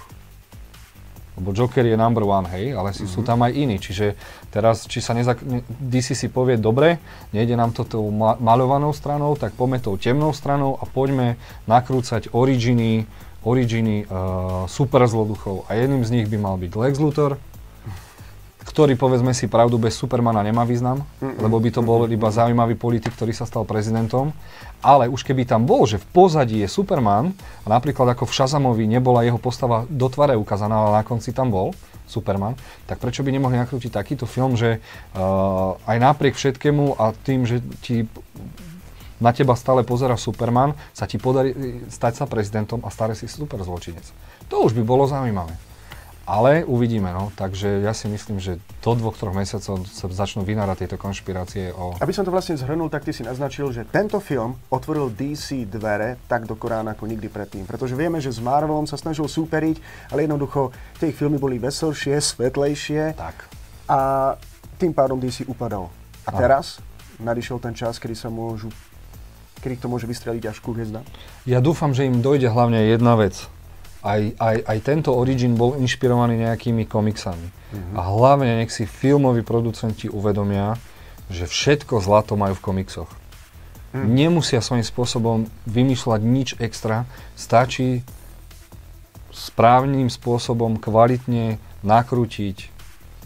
[1.33, 3.13] Lebo Joker je number one, hej, ale si, uh-huh.
[3.13, 3.27] sú mhm.
[3.27, 3.75] tam aj iní.
[3.81, 4.13] Čiže
[4.53, 5.41] teraz, či sa nezak...
[5.81, 7.01] DC si povie, dobre,
[7.33, 12.29] nejde nám to tou ma- maľovanou stranou, tak poďme tou temnou stranou a poďme nakrúcať
[12.37, 13.09] originy
[13.43, 17.35] originy uh, super zloduchov a jedným z nich by mal byť Lex Luthor,
[18.63, 21.37] ktorý povedzme si pravdu bez Supermana nemá význam, mm-mm.
[21.43, 24.31] lebo by to bol iba zaujímavý politik, ktorý sa stal prezidentom.
[24.79, 28.87] Ale už keby tam bol, že v pozadí je Superman, a napríklad ako v Shazamovi
[28.87, 31.75] nebola jeho postava do tvare ukázaná, ale na konci tam bol
[32.07, 32.55] Superman,
[32.87, 37.63] tak prečo by nemohli nakrútiť takýto film, že uh, aj napriek všetkému a tým, že
[37.83, 38.07] ti
[39.23, 41.55] na teba stále pozera Superman, sa ti podarí
[41.87, 44.03] stať sa prezidentom a stále si super zločinec.
[44.51, 45.55] To už by bolo zaujímavé.
[46.23, 47.35] Ale uvidíme, no.
[47.35, 51.99] Takže ja si myslím, že do dvoch, troch mesiacov sa začnú vynárať tieto konšpirácie o...
[51.99, 56.15] Aby som to vlastne zhrnul, tak ty si naznačil, že tento film otvoril DC dvere
[56.31, 57.67] tak do Korána ako nikdy predtým.
[57.67, 59.83] Pretože vieme, že s Marvelom sa snažil súperiť,
[60.15, 63.19] ale jednoducho tie ich filmy boli veselšie, svetlejšie.
[63.19, 63.35] Tak.
[63.91, 63.99] A
[64.79, 65.91] tým pádom DC upadal.
[66.23, 66.79] A teraz
[67.19, 68.71] nadišiel ten čas, kedy sa môžu
[69.63, 70.75] kedy to môže vystreliť až ku?
[71.47, 73.47] Ja dúfam, že im dojde hlavne jedna vec
[74.03, 77.47] aj, aj, aj tento Origin bol inšpirovaný nejakými komiksami.
[77.47, 77.95] Mm-hmm.
[77.95, 80.75] A hlavne nech si filmoví producenti uvedomia,
[81.31, 83.09] že všetko zlato majú v komiksoch.
[83.95, 84.05] Mm.
[84.11, 87.07] Nemusia svojím spôsobom vymýšľať nič extra,
[87.39, 88.03] stačí
[89.31, 92.57] správnym spôsobom kvalitne nakrútiť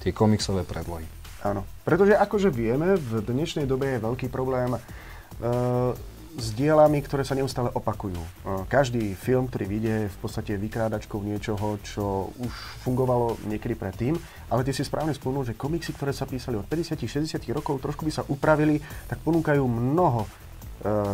[0.05, 1.03] tie komiksové predlohy.
[1.41, 5.93] Áno, pretože akože vieme, v dnešnej dobe je veľký problém uh,
[6.35, 8.19] s dielami, ktoré sa neustále opakujú.
[8.67, 14.19] Každý film, ktorý vyjde, je v podstate vykrádačkou niečoho, čo už fungovalo niekedy predtým,
[14.51, 18.11] ale ty si správne spomenul, že komiksy, ktoré sa písali od 50-60 rokov, trošku by
[18.11, 20.27] sa upravili, tak ponúkajú mnoho e,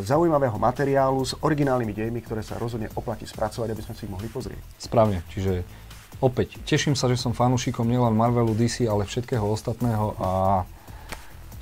[0.03, 4.27] zaujímavého materiálu s originálnymi dejmi, ktoré sa rozhodne oplatí spracovať, aby sme si ich mohli
[4.27, 4.59] pozrieť.
[4.81, 5.63] Správne, čiže
[6.19, 10.29] opäť teším sa, že som fanúšikom nielen Marvelu, DC, ale všetkého ostatného a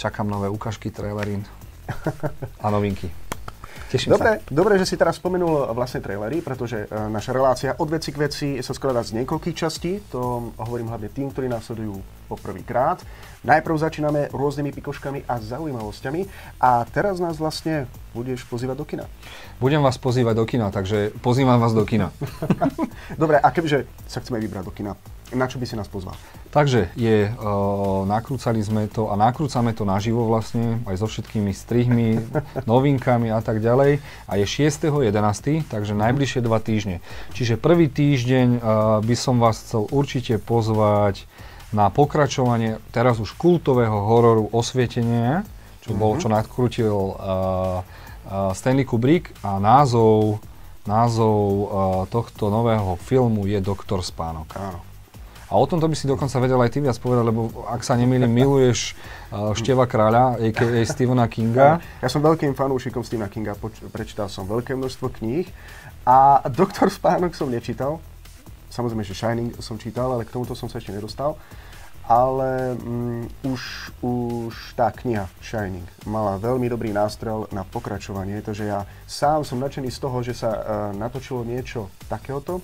[0.02, 1.38] čakám nové ukážky, trailery
[2.64, 3.21] a novinky.
[3.92, 4.48] Teším dobre, sa.
[4.48, 8.48] Dobre, že si teraz spomenul vlastne trailery, pretože uh, naša relácia od veci k veci
[8.64, 10.00] sa skladá z niekoľkých častí.
[10.16, 12.00] To hovorím hlavne tým, ktorí nás sledujú
[12.32, 13.04] poprvýkrát.
[13.44, 16.22] Najprv začíname rôznymi pikoškami a zaujímavosťami
[16.64, 19.06] a teraz nás vlastne budeš pozývať do kina.
[19.60, 22.16] Budem vás pozývať do kina, takže pozývam vás do kina.
[23.22, 24.96] Dobre, a kebyže sa chceme vybrať do kina,
[25.32, 26.16] na čo by si nás pozval?
[26.52, 32.20] Takže je, uh, nakrúcali sme to a nakrúcame to naživo vlastne, aj so všetkými strihmi,
[32.72, 34.04] novinkami a tak ďalej.
[34.28, 37.00] A je 6.11., takže najbližšie dva týždne.
[37.32, 38.62] Čiže prvý týždeň uh,
[39.00, 41.24] by som vás chcel určite pozvať
[41.72, 45.48] na pokračovanie teraz už kultového hororu Osvietenie,
[45.88, 46.36] čo bol, čo mhm.
[46.36, 47.16] nakrútil uh,
[48.28, 50.44] uh, Stanley Kubrick a názov,
[50.84, 51.66] názov uh,
[52.12, 54.52] tohto nového filmu je Doktor Spánok.
[54.60, 54.91] Áno.
[55.52, 58.32] A o tomto by si dokonca vedel aj ty viac povedať, lebo ak sa nemýlim,
[58.40, 58.96] miluješ
[59.36, 60.80] uh, Števa kráľa, a.k.a.
[60.88, 61.84] Stephena Kinga.
[62.00, 65.52] Ja som veľkým fanúšikom Stephena Kinga, poč- prečítal som veľké množstvo kníh
[66.08, 68.00] a Doktor Spánok som nečítal.
[68.72, 71.36] Samozrejme, že Shining som čítal, ale k tomuto som sa ešte nedostal.
[72.08, 73.62] Ale mm, už,
[74.02, 79.92] už tá kniha Shining mala veľmi dobrý nástrel na pokračovanie, takže ja sám som nadšený
[79.92, 80.60] z toho, že sa uh,
[80.98, 82.64] natočilo niečo takéhoto,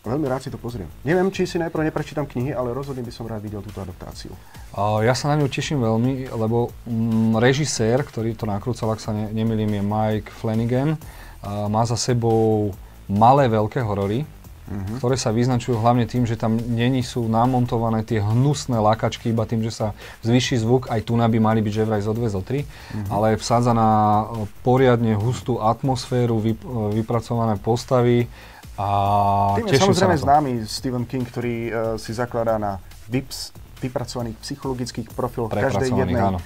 [0.00, 0.88] Veľmi rád si to pozriem.
[1.04, 4.32] Neviem, či si najprv neprečítam knihy, ale rozhodne by som rád videl túto adaptáciu.
[5.04, 9.28] Ja sa na ňu teším veľmi, lebo mm, režisér, ktorý to nakrúcal, ak sa ne,
[9.28, 10.96] nemýlim, je Mike Flanagan.
[11.44, 12.72] Má za sebou
[13.12, 14.96] malé veľké horory, uh-huh.
[15.02, 19.60] ktoré sa vyznačujú hlavne tým, že tam není sú namontované tie hnusné lakačky, iba tým,
[19.66, 19.86] že sa
[20.22, 22.66] zvýši zvuk, aj tu by mali byť že vraj zo 2, zo 3, uh-huh.
[23.10, 23.88] ale vsádza na
[24.62, 26.64] poriadne hustú atmosféru, vyp-
[26.96, 28.30] vypracované postavy,
[28.80, 28.86] a
[29.60, 32.80] Tým je samozrejme známy Stephen King, ktorý uh, si zakladá na
[33.12, 36.38] VIPS, vypracovaných psychologických profiloch každej jednej áno.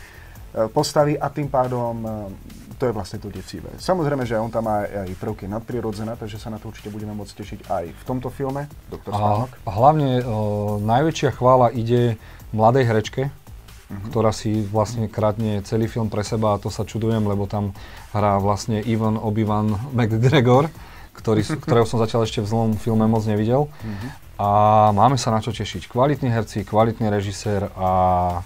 [0.54, 2.30] E, postavy a tým pádom uh,
[2.78, 3.74] to je vlastne to desivé.
[3.74, 7.34] Samozrejme, že on tam má aj prvky nadprirodzené, takže sa na to určite budeme môcť
[7.34, 9.50] tešiť aj v tomto filme, Doktor Spánok.
[9.66, 12.22] A hlavne uh, najväčšia chvála ide
[12.54, 14.14] mladej herečke, uh-huh.
[14.14, 17.74] ktorá si vlastne kradne celý film pre seba a to sa čudujem, lebo tam
[18.14, 20.70] hrá vlastne Ivan Obi-Wan McGregor
[21.14, 23.70] ktorý, ktorého som zatiaľ ešte v zlom filme moc nevidel.
[23.70, 24.10] Mm-hmm.
[24.34, 24.48] A
[24.90, 25.86] máme sa na čo tešiť.
[25.86, 28.42] Kvalitní herci, kvalitný režisér a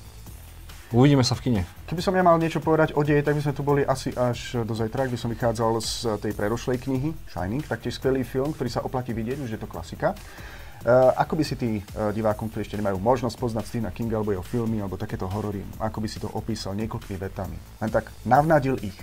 [0.92, 1.62] uvidíme sa v kine.
[1.88, 4.60] Keby som ja mal niečo povedať o deji, tak by sme tu boli asi až
[4.68, 8.84] do zajtra, by som vychádzal z tej predošlej knihy Shining, taktiež skvelý film, ktorý sa
[8.84, 10.12] oplatí vidieť, už je to klasika.
[10.78, 14.30] Uh, ako by si tí uh, divákom, ktorí ešte nemajú možnosť poznať Stephena Kinga alebo
[14.30, 17.58] jeho filmy alebo takéto horory, ako by si to opísal niekoľkými vetami?
[17.82, 18.94] Len tak navnadil ich.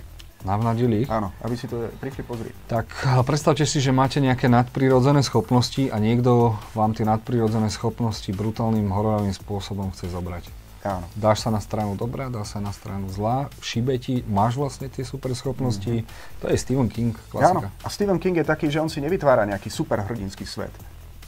[0.46, 1.10] Navnadili?
[1.10, 2.54] Áno, aby si to prišli pozrieť.
[2.70, 2.86] Tak
[3.26, 9.34] predstavte si, že máte nejaké nadprirodzené schopnosti a niekto vám tie nadprirodzené schopnosti brutálnym hororovým
[9.34, 10.46] spôsobom chce zobrať.
[10.86, 11.02] Áno.
[11.18, 15.02] Dáš sa na stranu dobrá, dá sa na stranu zlá, šibe ti, máš vlastne tie
[15.02, 16.06] super schopnosti.
[16.06, 16.38] Mm-hmm.
[16.38, 17.66] To je Stephen King, klasika.
[17.66, 17.82] Áno.
[17.82, 20.70] A Stephen King je taký, že on si nevytvára nejaký super hrdinský svet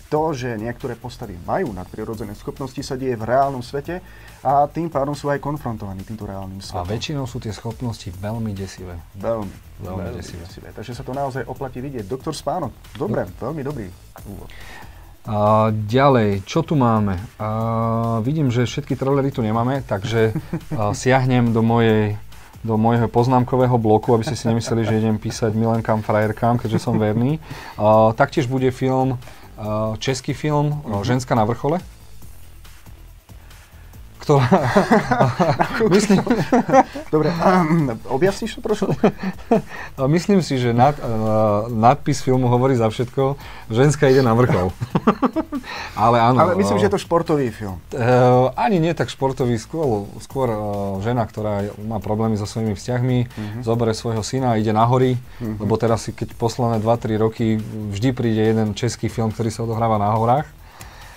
[0.08, 4.00] to, že niektoré postavy majú nadprirodzené schopnosti, sa deje v reálnom svete
[4.40, 6.80] a tým pádom sú aj konfrontovaní týmto reálnym svetom.
[6.80, 8.96] A väčšinou sú tie schopnosti veľmi desivé.
[9.20, 9.52] Veľmi,
[9.84, 10.44] veľmi, veľmi desivé.
[10.48, 10.68] desivé.
[10.72, 12.08] Takže sa to naozaj oplatí vidieť.
[12.08, 13.52] Doktor Spánok, dobre, no.
[13.52, 13.86] veľmi dobrý
[14.24, 14.48] úvod.
[15.28, 17.20] A ďalej, čo tu máme?
[17.36, 17.48] A
[18.24, 20.32] vidím, že všetky trailery tu nemáme, takže
[21.00, 22.16] siahnem do mojej
[22.58, 26.98] do môjho poznámkového bloku, aby ste si nemysleli, že idem písať milenkám, frajerkám, keďže som
[26.98, 27.38] verný.
[27.78, 29.14] A, taktiež bude film
[29.98, 31.04] český film mm-hmm.
[31.04, 31.80] Ženská na vrchole
[34.28, 34.44] ktorá...
[35.96, 36.20] myslím...
[37.14, 37.32] Dobre,
[38.16, 38.92] objasníš to trošku?
[40.20, 43.40] myslím si, že nad, uh, nadpis filmu hovorí za všetko,
[43.72, 44.68] ženská ide na vrchol.
[45.96, 46.44] Ale áno.
[46.44, 47.80] Ale myslím, uh, že je to športový film.
[47.96, 50.52] Uh, ani nie tak športový, skôr, skôr
[51.00, 53.62] žena, ktorá má problémy so svojimi vzťahmi, uh-huh.
[53.64, 55.64] zoberie svojho syna a ide na hory, uh-huh.
[55.64, 59.96] lebo teraz si, keď posledné 2-3 roky vždy príde jeden český film, ktorý sa odohráva
[59.96, 60.57] na horách,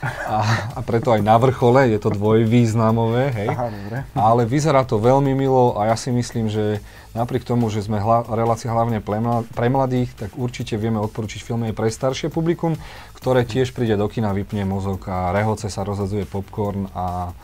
[0.03, 0.37] a,
[0.73, 3.49] a preto aj na vrchole je to dvojvýznamové, hej.
[3.53, 3.97] Aha, dobre.
[4.17, 6.81] Ale vyzerá to veľmi milo a ja si myslím, že
[7.13, 8.97] napriek tomu, že sme hla, relácia hlavne
[9.45, 12.73] pre mladých, tak určite vieme odporučiť filmy aj pre staršie publikum,
[13.13, 17.35] ktoré tiež príde do kina, vypne mozog a rehoce sa rozhadzuje popcorn a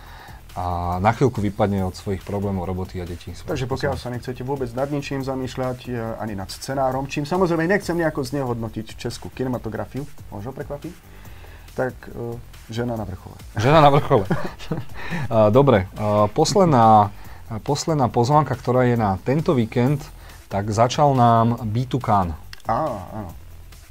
[0.58, 3.30] a na chvíľku vypadne od svojich problémov roboty a detí.
[3.30, 8.26] Takže pokiaľ sa nechcete vôbec nad ničím zamýšľať, ani nad scenárom, čím samozrejme nechcem nejako
[8.26, 11.17] znehodnotiť českú kinematografiu, možno prekvapiť,
[11.78, 12.34] tak uh,
[12.74, 13.38] žena na vrchole.
[13.64, 14.26] Žena na vrchole.
[14.26, 14.34] uh,
[15.54, 17.14] dobre, uh, posledná,
[17.62, 20.02] posledná pozvánka, ktorá je na tento víkend,
[20.50, 22.38] tak začal nám B2 Cannes.
[22.66, 23.30] Áno, áno.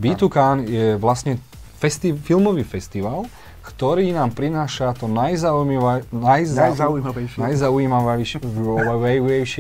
[0.03, 1.39] B2 Cannes je vlastne
[1.79, 3.31] festi- filmový festival,
[3.65, 7.39] ktorý nám prináša to najzaujímavé, najzau, najzaujímavejšie.
[7.47, 8.39] najzaujímavejšie.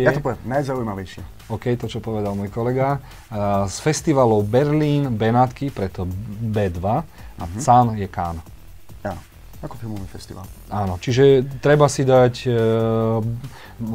[0.02, 1.35] Ja to poviem, najzaujímavejšie.
[1.46, 2.98] OK, to čo povedal môj kolega.
[3.70, 6.02] Z festivalov Berlín, Benátky, preto
[6.42, 7.00] B2 a
[7.46, 7.60] uh-huh.
[7.62, 8.55] Can je Cannes.
[9.64, 10.44] Ako filmový festival.
[10.68, 12.52] Áno, čiže treba si dať, e,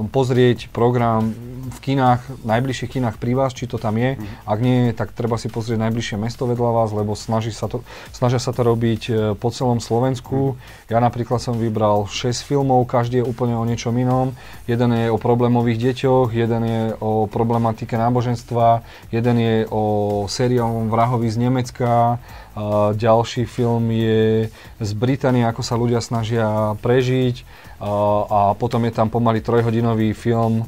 [0.10, 1.30] pozrieť program
[1.71, 4.17] v kinách, najbližších kinách pri vás, či to tam je.
[4.17, 4.26] Mm.
[4.50, 8.41] Ak nie, tak treba si pozrieť najbližšie mesto vedľa vás, lebo snaží sa to, snažia
[8.41, 10.58] sa to robiť e, po celom Slovensku.
[10.58, 10.89] Mm.
[10.89, 14.34] Ja napríklad som vybral 6 filmov, každý je úplne o niečom inom.
[14.65, 18.82] Jeden je o problémových deťoch, jeden je o problematike náboženstva,
[19.13, 19.84] jeden je o
[20.26, 22.17] sériovom vrahovi z Nemecka,
[22.97, 27.47] ďalší film je z Británie, ako sa ľudia snažia prežiť.
[28.27, 30.67] A potom je tam pomaly trojhodinový film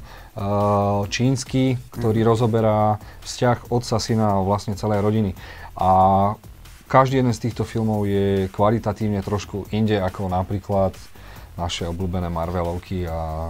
[1.14, 2.28] čínsky, ktorý mm.
[2.28, 5.32] rozoberá vzťah otca, syna a vlastne celej rodiny.
[5.78, 5.90] A
[6.90, 10.98] každý jeden z týchto filmov je kvalitatívne trošku inde ako napríklad
[11.54, 13.50] naše obľúbené Marvelovky a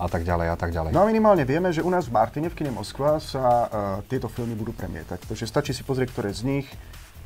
[0.00, 0.96] a tak ďalej a tak ďalej.
[0.96, 3.68] No a minimálne vieme, že u nás v Martine v kine Moskva sa uh,
[4.08, 5.28] tieto filmy budú premietať.
[5.28, 6.66] Takže stačí si pozrieť, ktoré z nich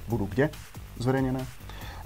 [0.09, 0.51] budú kde
[1.01, 1.43] zverejnené?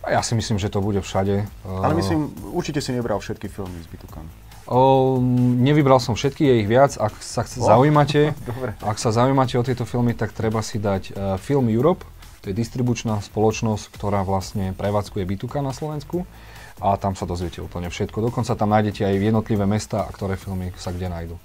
[0.07, 1.45] Ja si myslím, že to bude všade.
[1.67, 4.25] Ale myslím, určite si nebral všetky filmy z Bitukan.
[4.69, 5.17] O,
[5.65, 7.01] nevybral som všetky, je ich viac.
[7.01, 8.37] Ak sa chce, oh, zaujímate,
[8.93, 12.05] ak sa zaujímate o tieto filmy, tak treba si dať uh, Film Europe,
[12.45, 16.29] to je distribučná spoločnosť, ktorá vlastne prevádzkuje Bituka na Slovensku
[16.79, 18.31] a tam sa dozviete úplne všetko.
[18.31, 21.37] Dokonca tam nájdete aj jednotlivé mesta a ktoré filmy sa kde nájdú.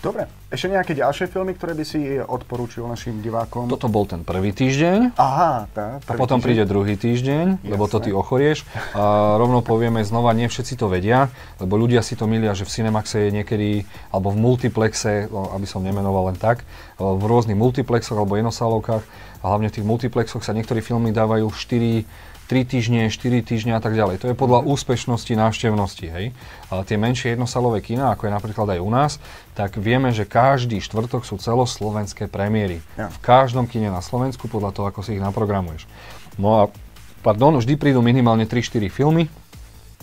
[0.00, 0.24] Dobre.
[0.48, 3.68] Ešte nejaké ďalšie filmy, ktoré by si odporúčil našim divákom?
[3.68, 5.12] Toto bol ten prvý týždeň.
[5.20, 6.44] Aha, tá, A potom týždeň.
[6.48, 7.68] príde druhý týždeň, Jasne.
[7.68, 8.64] lebo to ty ochorieš.
[8.96, 11.28] A rovno povieme znova, nie všetci to vedia,
[11.60, 13.68] lebo ľudia si to milia, že v Cinemaxe je niekedy,
[14.08, 16.64] alebo v multiplexe, aby som nemenoval len tak,
[16.96, 19.04] v rôznych multiplexoch alebo jednosálovkách,
[19.40, 23.80] a hlavne v tých multiplexoch sa niektorí filmy dávajú 4 3 týždne, 4 týždne a
[23.80, 24.26] tak ďalej.
[24.26, 26.26] To je podľa úspešnosti návštevnosti, hej.
[26.66, 29.12] Ale tie menšie jednosalové kina, ako je napríklad aj u nás,
[29.54, 32.82] tak vieme, že každý štvrtok sú celoslovenské premiéry.
[32.98, 33.06] Ja.
[33.06, 35.86] V každom kine na Slovensku, podľa toho, ako si ich naprogramuješ.
[36.42, 36.62] No a,
[37.22, 39.30] pardon, vždy prídu minimálne 3-4 filmy,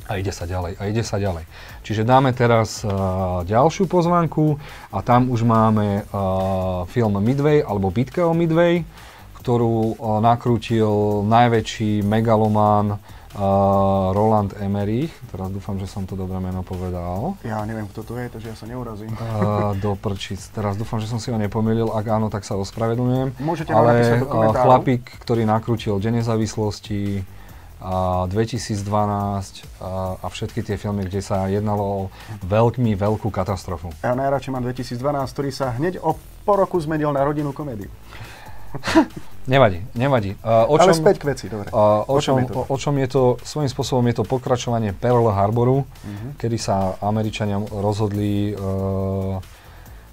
[0.08, 1.44] a ide sa ďalej, a ide sa ďalej.
[1.84, 4.56] Čiže dáme teraz uh, ďalšiu pozvánku
[4.96, 8.88] a tam už máme uh, film Midway alebo Bitka o Midway
[9.48, 15.16] ktorú uh, nakrútil najväčší megalomán uh, Roland Emmerich.
[15.32, 17.40] Teraz dúfam, že som to dobré meno povedal.
[17.48, 19.16] Ja neviem, kto to je, takže ja sa neurazím.
[19.16, 20.44] Uh, do prčic.
[20.52, 21.96] Teraz dúfam, že som si ho nepomýlil.
[21.96, 23.40] Ak áno, tak sa ospravedlňujem.
[23.40, 27.24] Môžete Ale uh, chlapík, ktorý nakrútil Deň nezávislosti,
[27.78, 28.84] a 2012
[29.80, 32.02] a, a všetky tie filmy, kde sa jednalo o
[32.42, 33.94] veľmi veľkú katastrofu.
[34.02, 34.98] Ja najradšej mám 2012,
[35.32, 37.94] ktorý sa hneď o po roku zmenil na rodinnú komédiu.
[39.48, 40.36] Nevadí, nevadí.
[40.44, 41.72] Uh, o čom, Ale späť k veci, dobre.
[41.72, 42.54] Uh, o, o, čom, je to?
[42.60, 43.24] O, o čom je to?
[43.40, 46.36] Svojím spôsobom je to pokračovanie Pearl Harboru, uh-huh.
[46.36, 49.40] kedy sa Američania rozhodli uh,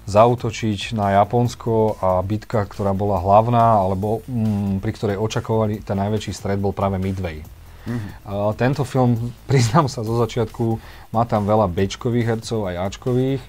[0.07, 6.31] zautočiť na Japonsko a bitka, ktorá bola hlavná, alebo um, pri ktorej očakovali ten najväčší
[6.31, 7.43] stred, bol práve Midway.
[7.43, 7.99] Uh-huh.
[8.23, 9.19] Uh, tento film,
[9.51, 10.79] priznám sa zo začiatku,
[11.11, 13.43] má tam veľa bečkových hercov aj ačkových,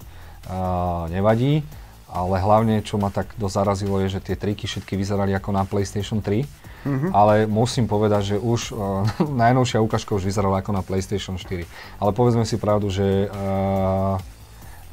[0.50, 1.62] uh, nevadí
[2.06, 5.66] ale hlavne, čo ma tak dosť zarazilo, je, že tie triky všetky vyzerali ako na
[5.66, 6.46] PlayStation 3.
[6.86, 7.10] Mm-hmm.
[7.10, 9.02] Ale musím povedať, že už uh,
[9.42, 11.66] najnovšia ukážka už vyzerala ako na PlayStation 4.
[11.98, 14.22] Ale povedzme si pravdu, že uh,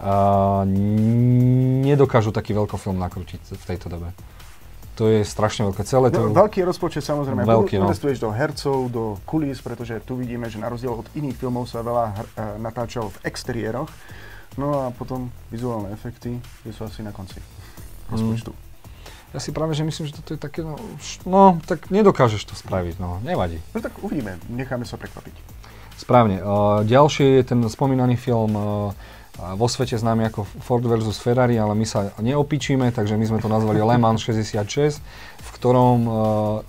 [0.02, 0.66] uh,
[1.86, 4.10] nedokážu taký veľký film nakrútiť v tejto dobe.
[4.98, 5.86] to je strašne veľké.
[5.86, 6.34] Celé to...
[6.34, 7.46] No, veľký rozpočet samozrejme.
[7.46, 7.86] Veľký, no.
[7.86, 11.86] Investuješ do hercov, do kulís, pretože tu vidíme, že na rozdiel od iných filmov sa
[11.86, 13.90] veľa hr- natáčalo v exteriéroch.
[14.58, 17.42] No a potom vizuálne efekty, tie sú asi na konci
[18.14, 18.54] rozpočtu.
[18.54, 18.62] Mm.
[19.34, 20.78] Ja si práve, že myslím, že toto je také, no,
[21.26, 23.58] no tak nedokážeš to spraviť, no, nevadí.
[23.74, 25.34] No tak uvidíme, necháme sa prekvapiť.
[25.98, 26.38] Správne.
[26.46, 28.94] Uh, ďalší je ten spomínaný film uh,
[29.58, 33.50] vo svete známy ako Ford versus Ferrari, ale my sa neopičíme, takže my sme to
[33.50, 35.02] nazvali Le Mans 66,
[35.42, 36.14] v ktorom uh,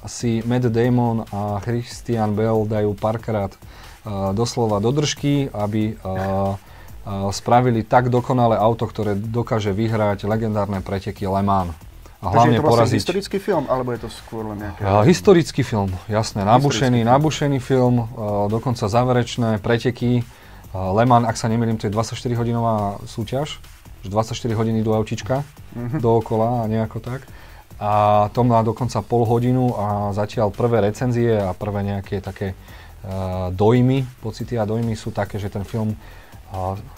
[0.09, 6.74] si Matt Damon a Christian Bell dajú párkrát uh, doslova do držky, aby uh, uh,
[7.05, 11.77] spravili tak dokonalé auto, ktoré dokáže vyhrať legendárne preteky Le Mans.
[12.25, 12.99] A hlavne Takže je to vlastne poraziť.
[13.05, 14.81] historický film, alebo je to skôr len nejaké...
[14.81, 20.25] Uh, historický film, jasné, nabušený, nabušený film, uh, dokonca záverečné preteky.
[20.73, 23.61] Uh, Le Mans, ak sa nemýlim, to je 24-hodinová súťaž,
[24.01, 26.01] že 24 hodiny do autička, uh-huh.
[26.01, 27.29] dookola a nejako tak.
[27.77, 32.57] A to má dokonca pol hodinu a zatiaľ prvé recenzie a prvé nejaké také
[33.05, 36.24] uh, dojmy, pocity a dojmy sú také, že ten film uh,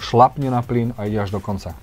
[0.00, 1.74] šlapne na plyn a ide až do konca.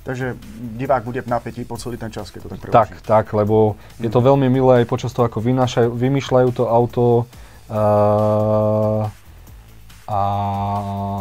[0.00, 0.32] Takže
[0.80, 2.72] divák bude v napätí po celý ten čas, keď to tak preloží.
[2.72, 7.28] Tak, tak, lebo je to veľmi milé aj počas toho, ako vynášajú, vymýšľajú to auto
[7.68, 9.04] uh,
[10.08, 10.20] a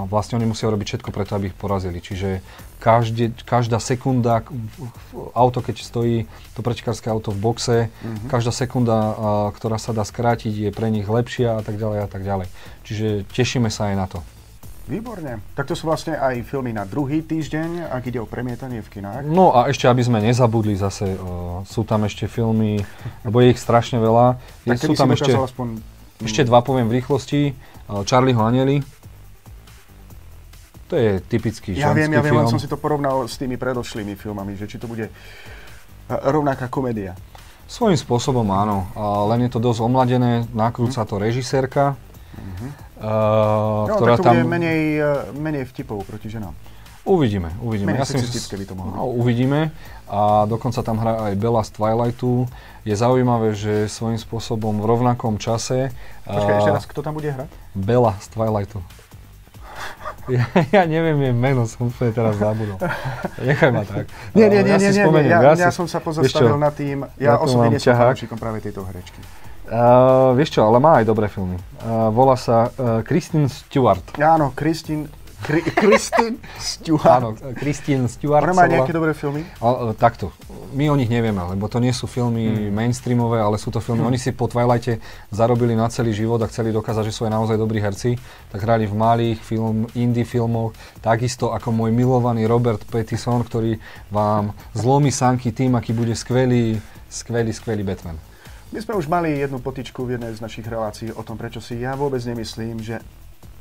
[0.08, 2.00] vlastne oni musia robiť všetko preto, aby ich porazili.
[2.00, 2.40] Čiže
[2.80, 4.48] každý, každá sekunda,
[5.36, 6.18] auto keď stojí,
[6.56, 8.32] to pretekárske auto v boxe, mm-hmm.
[8.32, 9.14] každá sekunda, uh,
[9.52, 12.48] ktorá sa dá skrátiť, je pre nich lepšia a tak ďalej a tak ďalej.
[12.88, 14.24] Čiže tešíme sa aj na to.
[14.90, 15.38] Výborne.
[15.54, 19.22] Tak to sú vlastne aj filmy na druhý týždeň, ak ide o premietanie v kinách.
[19.30, 22.82] No a ešte, aby sme nezabudli zase, uh, sú tam ešte filmy,
[23.22, 24.42] lebo je ich strašne veľa.
[24.66, 25.78] Tak sú tam ešte, aspoň...
[26.26, 27.54] ešte dva poviem v rýchlosti.
[27.86, 28.82] Uh, Charlieho Anieli.
[30.90, 32.42] To je typický Ja viem, ja viem, film.
[32.42, 35.06] len som si to porovnal s tými predošlými filmami, že či to bude
[36.10, 37.14] rovnaká komédia.
[37.70, 38.90] Svojím spôsobom áno,
[39.30, 41.94] len je to dosť omladené, nakrúca to režisérka.
[42.38, 42.70] Uh-huh.
[43.00, 44.34] Uh, no, ktorá tak to tam...
[44.38, 46.54] bude menej, uh, menej vtipov proti ženám.
[47.08, 47.96] Uvidíme, uvidíme.
[47.96, 49.74] Menej ja sexistické by to mohlo no, Uvidíme.
[50.10, 52.46] A dokonca tam hrá aj Bella z Twilightu.
[52.86, 55.90] Je zaujímavé, že svojím spôsobom v rovnakom čase...
[56.26, 57.50] Počkaj, uh, ešte raz, kto tam bude hrať?
[57.74, 58.80] Bella z Twilightu.
[60.30, 62.78] Ja, ja neviem jej meno, som úplne teraz zabudol.
[63.42, 64.06] Nechaj ma tak.
[64.38, 67.02] Nie, nie, nie, ja nie, nie, nie, ja, ja, ja som sa pozastavil na tým,
[67.18, 69.18] ja osobne nie som práve tejto herečky.
[69.70, 71.62] Uh, vieš čo, ale má aj dobré filmy.
[71.86, 74.02] Uh, volá sa uh, Kristen Stewart.
[74.18, 75.06] Áno, Kristin
[75.80, 77.08] Kristin Stewart.
[77.08, 78.44] Áno, Kristin Stewart.
[78.44, 79.48] Ona má nejaké dobré filmy?
[79.64, 80.36] Uh, takto.
[80.76, 82.76] My o nich nevieme, lebo to nie sú filmy hmm.
[82.76, 84.06] mainstreamové, ale sú to filmy.
[84.06, 84.12] Hmm.
[84.14, 85.00] Oni si po Twilighte
[85.32, 88.20] zarobili na celý život a chceli dokázať, že sú aj naozaj dobrí herci.
[88.52, 93.80] Tak hrali v malých film, indie filmoch, takisto ako môj milovaný Robert Pattinson, ktorý
[94.12, 96.78] vám zlomí sanky tým, aký bude skvelý,
[97.10, 98.29] skvelý, skvelý Batman.
[98.70, 101.82] My sme už mali jednu potičku v jednej z našich relácií o tom, prečo si
[101.82, 103.02] ja vôbec nemyslím, že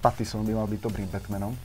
[0.04, 1.56] Pattison by mal byť dobrým Batmanom.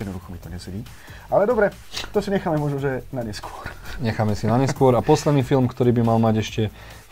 [0.00, 0.80] Jednoducho mi to nesedí.
[1.28, 1.74] Ale dobre,
[2.08, 3.68] to si necháme možno, že na neskôr.
[4.00, 4.96] Necháme si na neskôr.
[4.96, 6.62] A posledný film, ktorý by mal mať ešte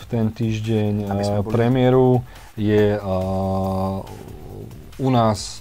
[0.01, 2.25] v ten týždeň uh, premiéru,
[2.57, 4.07] je uh,
[4.97, 5.61] u nás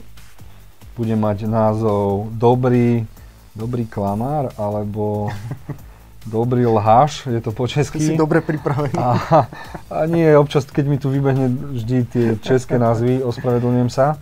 [0.95, 3.03] bude mať názov Dobrý,
[3.51, 5.27] dobrý klamár, alebo
[6.25, 8.01] Dobrý lháš, je to po česky.
[8.01, 8.97] Si dobre pripravený.
[8.97, 9.45] A,
[9.93, 14.17] a nie, občas, keď mi tu vybehne vždy tie české názvy, ospravedlňujem sa.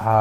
[0.00, 0.14] A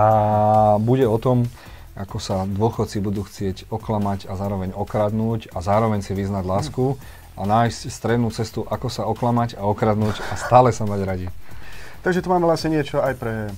[0.84, 1.48] bude o tom,
[1.96, 7.00] ako sa dôchodci budú chcieť oklamať a zároveň okradnúť a zároveň si vyznať lásku
[7.40, 11.28] a nájsť strednú cestu, ako sa oklamať a okradnúť a stále sa mať radi.
[12.04, 13.56] Takže tu máme vlastne niečo aj pre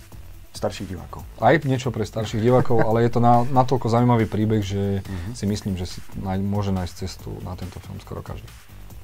[0.58, 1.22] starších divákov.
[1.38, 5.34] Aj niečo pre starších divákov, ale je to na, natoľko zaujímavý príbeh, že mm-hmm.
[5.38, 8.50] si myslím, že si naj, môže nájsť cestu na tento film skoro každý.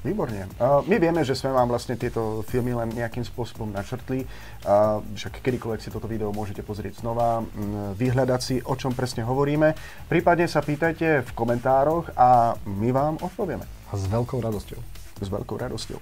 [0.04, 0.52] Výborne.
[0.60, 4.28] Uh, my vieme, že sme vám vlastne tieto filmy len nejakým spôsobom načrtli.
[4.68, 9.24] Uh, však kedykoľvek si toto video môžete pozrieť znova, um, vyhľadať si, o čom presne
[9.24, 9.72] hovoríme.
[10.12, 13.64] Prípadne sa pýtajte v komentároch a my vám odpovieme.
[13.64, 14.80] A s veľkou radosťou.
[15.24, 16.00] S veľkou radosťou.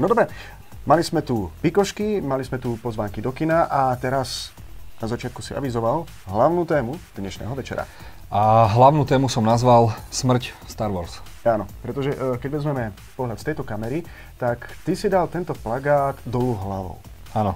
[0.00, 0.32] No dobre,
[0.88, 4.53] mali sme tu pikošky, mali sme tu pozvánky do kina a teraz
[5.02, 7.88] na začiatku si avizoval hlavnú tému dnešného večera.
[8.30, 11.22] A hlavnú tému som nazval Smrť Star Wars.
[11.44, 14.02] Áno, pretože e, keď vezmeme pohľad z tejto kamery,
[14.40, 16.96] tak ty si dal tento plagát dolu hlavou.
[17.36, 17.54] Áno.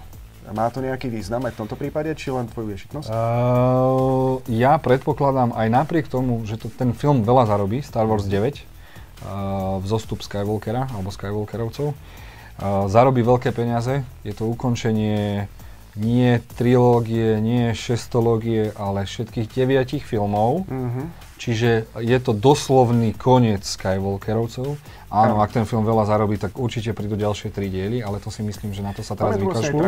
[0.48, 3.08] Má to nejaký význam aj v tomto prípade, či len tvoju ješitnosť?
[3.12, 8.32] Uh, ja predpokladám aj napriek tomu, že to, ten film veľa zarobí, Star Wars 9,
[8.32, 15.52] uh, vzostup Skywalkera, alebo Skywalkerovcov, uh, zarobí veľké peniaze, je to ukončenie
[15.98, 20.64] nie trilógie, nie šestológie, ale všetkých deviatich filmov.
[20.70, 21.06] Mm-hmm.
[21.38, 24.74] Čiže je to doslovný koniec Skywalkerovcov.
[25.08, 28.42] Áno, ak ten film veľa zarobí, tak určite prídu ďalšie tri diely, ale to si
[28.42, 29.78] myslím, že na to sa teraz vykašľú.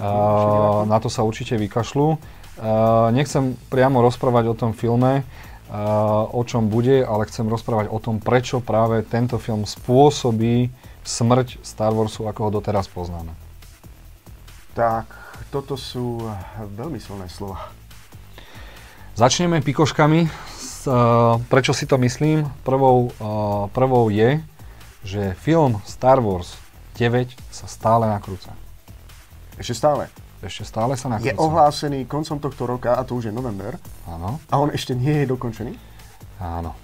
[0.00, 2.08] uh, na to sa určite vykašľú.
[2.08, 8.00] Uh, nechcem priamo rozprávať o tom filme, uh, o čom bude, ale chcem rozprávať o
[8.00, 10.72] tom, prečo práve tento film spôsobí
[11.04, 13.45] smrť Star Warsu, ako ho doteraz poznáme.
[14.76, 15.08] Tak,
[15.48, 16.20] toto sú
[16.76, 17.72] veľmi silné slova.
[19.16, 20.28] Začneme pikoškami.
[21.48, 22.44] Prečo si to myslím?
[22.60, 23.08] Prvou,
[23.72, 24.36] prvou je,
[25.00, 26.60] že film Star Wars
[27.00, 28.52] 9 sa stále nakrúca.
[29.56, 30.12] Ešte stále?
[30.44, 31.32] Ešte stále sa nakrúca.
[31.32, 33.80] Je ohlásený koncom tohto roka, a to už je november.
[34.04, 34.36] Áno.
[34.52, 35.72] A on ešte nie je dokončený?
[36.36, 36.76] Áno.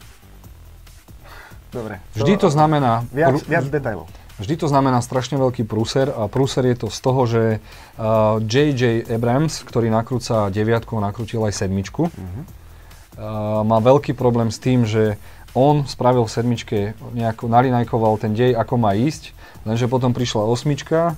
[1.68, 2.01] Dobre.
[2.16, 3.05] Vždy to znamená...
[3.12, 4.09] Viac, viac detailov.
[4.43, 9.07] Vždy to znamená strašne veľký prúser a prúser je to z toho, že uh, J.J.
[9.07, 12.18] Abrams, ktorý nakrúca deviatku, nakrútil aj sedmičku, uh-huh.
[12.18, 15.14] uh, má veľký problém s tým, že
[15.55, 16.78] on spravil v sedmičke,
[17.14, 19.30] nejako nalinajkoval ten dej, ako má ísť,
[19.62, 21.14] lenže potom prišla osmička,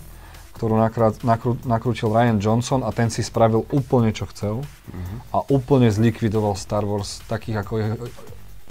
[0.61, 5.17] ktorú nakrát, nakrú, nakrútil Ryan Johnson a ten si spravil úplne čo chcel uh-huh.
[5.33, 7.73] a úplne zlikvidoval Star Wars takých, ako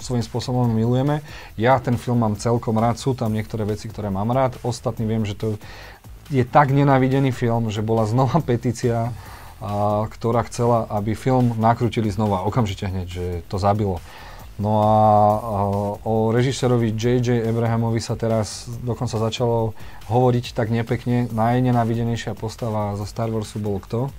[0.04, 1.24] svojím spôsobom milujeme.
[1.56, 4.60] Ja ten film mám celkom rád, sú tam niektoré veci, ktoré mám rád.
[4.60, 5.56] Ostatní viem, že to
[6.28, 9.10] je tak nenávidený film, že bola znova petícia,
[9.64, 14.04] a, ktorá chcela, aby film nakrútili znova, okamžite hneď, že to zabilo.
[14.54, 14.90] No a,
[16.06, 17.42] o režisérovi J.J.
[17.42, 19.74] Abrahamovi sa teraz dokonca začalo
[20.06, 21.26] hovoriť tak nepekne.
[21.32, 24.14] Najnenávidenejšia postava zo Star Warsu bol kto?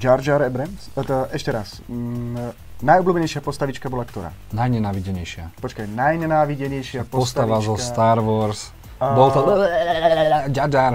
[0.00, 0.90] Jar Jar Abrams?
[1.30, 1.78] Ešte raz.
[2.82, 4.34] Najobľúbenejšia postavička bola ktorá?
[4.50, 5.54] Najnenávidenejšia.
[5.62, 8.74] Počkaj, najnenávidenejšia Postava zo Star Wars.
[8.98, 9.14] Uh...
[9.14, 9.38] Bol to...
[10.50, 10.94] Jar Jar.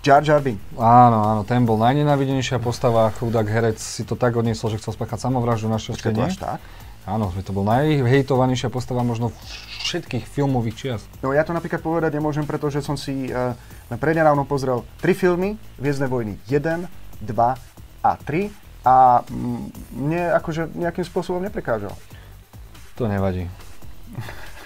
[0.00, 0.56] Jar Jar Bing.
[0.80, 3.12] Áno, áno, ten bol najnenávidenejšia postava.
[3.12, 6.24] Chudák herec si to tak odniesol, že chcel spáchať samovraždu, našťastie nie.
[6.40, 6.56] tak?
[7.04, 9.28] Áno, to bol najhejtovanejšia postava možno
[9.84, 11.00] všetkých filmových čias.
[11.20, 13.52] No ja to napríklad povedať nemôžem, pretože som si uh,
[13.92, 16.88] prednedávno pozrel tri filmy Viezne vojny 1,
[17.20, 17.28] 2
[18.02, 19.26] a 3 a
[19.90, 21.90] mne akože nejakým spôsobom neprekážal.
[22.94, 23.50] To nevadí.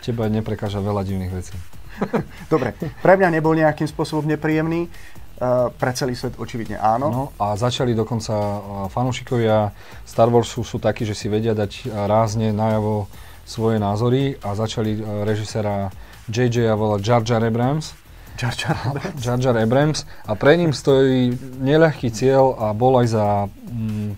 [0.04, 1.56] Teba neprekáža veľa divných vecí.
[2.52, 7.06] Dobre, pre mňa nebol nejakým spôsobom nepríjemný, uh, pre celý svet očividne áno.
[7.08, 8.60] No a začali dokonca uh,
[8.92, 9.72] fanúšikovia
[10.04, 13.08] Star Warsu sú takí, že si vedia dať rázne najavo
[13.48, 15.90] svoje názory a začali režisera
[16.30, 17.98] JJ a volať Jar Jar Abrams
[18.38, 19.24] Jar Jar Abrams.
[19.24, 24.10] Jar Jar Abrams a pre ním stojí neľahký cieľ a bol aj za mm,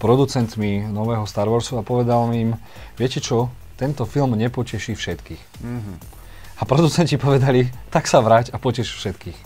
[0.00, 2.56] producentmi nového Star Warsu a povedal im,
[2.96, 5.42] viete čo, tento film nepoteší všetkých.
[5.64, 5.96] Mm-hmm.
[6.60, 9.38] A producenti povedali, tak sa vrať a poteší všetkých.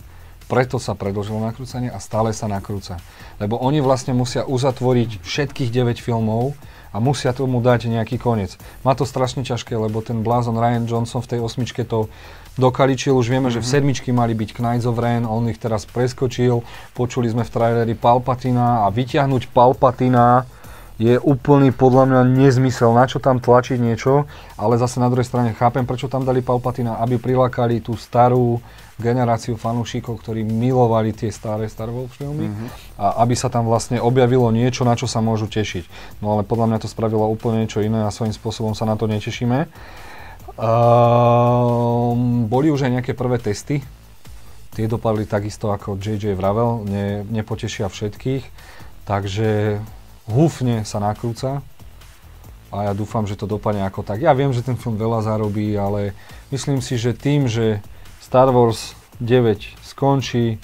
[0.44, 2.98] Preto sa predlžilo nakrúcanie a stále sa nakrúca.
[3.38, 6.58] Lebo oni vlastne musia uzatvoriť všetkých 9 filmov
[6.94, 8.54] a musia tomu dať nejaký koniec.
[8.86, 12.06] Má to strašne ťažké, lebo ten blázon Ryan Johnson v tej osmičke to
[12.56, 13.14] dokaličil.
[13.14, 13.60] Už vieme, mm-hmm.
[13.60, 13.72] že v mhm.
[13.72, 16.62] sedmičky mali byť Knights of Ren, on ich teraz preskočil.
[16.94, 20.46] Počuli sme v traileri Palpatina a vyťahnuť Palpatina
[20.94, 25.50] je úplný podľa mňa nezmysel, na čo tam tlačiť niečo, ale zase na druhej strane
[25.50, 28.62] chápem, prečo tam dali Palpatina, aby prilákali tú starú
[28.94, 32.68] generáciu fanúšikov, ktorí milovali tie staré Star Wars filmy mm-hmm.
[32.94, 35.90] a aby sa tam vlastne objavilo niečo, na čo sa môžu tešiť.
[36.22, 39.10] No ale podľa mňa to spravilo úplne niečo iné a svojím spôsobom sa na to
[39.10, 39.66] netešíme.
[40.54, 43.82] Um, boli už aj nejaké prvé testy.
[44.74, 48.42] Tie dopadli takisto ako JJ vravel, ne, nepotešia všetkých.
[49.06, 49.78] Takže
[50.30, 51.62] húfne sa nakrúca
[52.74, 54.18] a ja dúfam, že to dopadne ako tak.
[54.18, 56.10] Ja viem, že ten film veľa zarobí, ale
[56.50, 57.78] myslím si, že tým, že
[58.18, 60.58] Star Wars 9 skončí,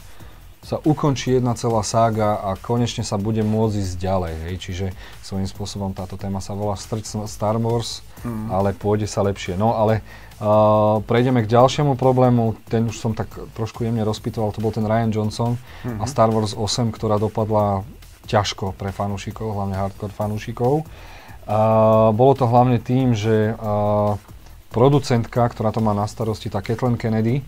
[0.60, 4.34] sa ukončí jedna celá sága a konečne sa bude môcť ísť ďalej.
[4.44, 4.54] Hej.
[4.60, 4.86] Čiže
[5.24, 8.52] svojím spôsobom táto téma sa volá Strč Star Wars, mm.
[8.52, 9.56] ale pôjde sa lepšie.
[9.56, 10.04] No ale
[10.38, 14.84] uh, prejdeme k ďalšiemu problému, ten už som tak trošku jemne rozpitoval, to bol ten
[14.84, 15.96] Ryan Johnson mm-hmm.
[15.96, 16.10] a mhm.
[16.12, 17.88] Star Wars 8, ktorá dopadla
[18.28, 20.84] ťažko pre fanúšikov, hlavne hardcore fanúšikov.
[21.50, 24.14] Uh, bolo to hlavne tým, že uh,
[24.70, 27.42] producentka, ktorá to má na starosti, tá Kathleen Kennedy,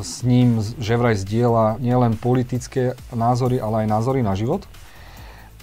[0.00, 4.64] s ním že vraj zdieľa nielen politické názory, ale aj názory na život.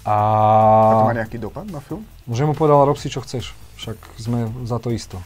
[0.07, 2.07] A, a to má nejaký dopad na film?
[2.31, 5.19] Že mu povedala, rob si čo chceš, však sme za to isto.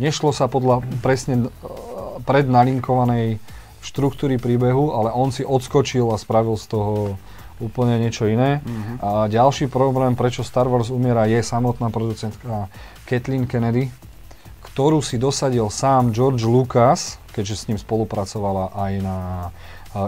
[0.00, 1.50] Nešlo sa podľa presne uh,
[2.24, 3.40] prednalinkovanej
[3.84, 6.92] štruktúry príbehu, ale on si odskočil a spravil z toho
[7.60, 8.60] úplne niečo iné.
[8.60, 8.96] Mm-hmm.
[9.00, 12.68] A ďalší problém, prečo Star Wars umiera, je samotná producentka
[13.08, 13.88] Kathleen Kennedy,
[14.60, 19.16] ktorú si dosadil sám George Lucas, keďže s ním spolupracovala aj na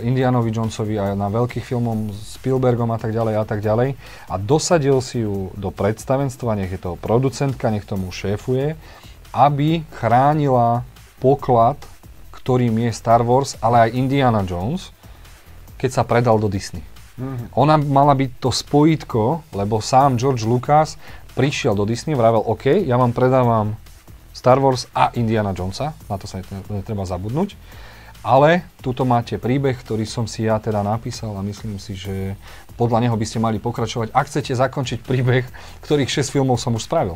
[0.00, 3.96] Indianovi Jonesovi a na veľkých filmom s Spielbergom a tak ďalej a tak ďalej
[4.28, 8.76] a dosadil si ju do predstavenstva, nech je to producentka, nech tomu šéfuje,
[9.32, 10.84] aby chránila
[11.20, 11.80] poklad,
[12.36, 14.92] ktorým je Star Wars, ale aj Indiana Jones,
[15.80, 16.84] keď sa predal do Disney.
[17.18, 17.56] Mm-hmm.
[17.56, 21.00] Ona mala byť to spojitko, lebo sám George Lucas
[21.32, 23.78] prišiel do Disney, vravel, OK, ja vám predávam
[24.32, 27.58] Star Wars a Indiana Jonesa, na to sa netreba zabudnúť.
[28.26, 32.34] Ale tuto máte príbeh, ktorý som si ja teda napísal a myslím si, že
[32.74, 35.46] podľa neho by ste mali pokračovať, ak chcete zakončiť príbeh,
[35.86, 37.14] ktorých 6 filmov som už spravil.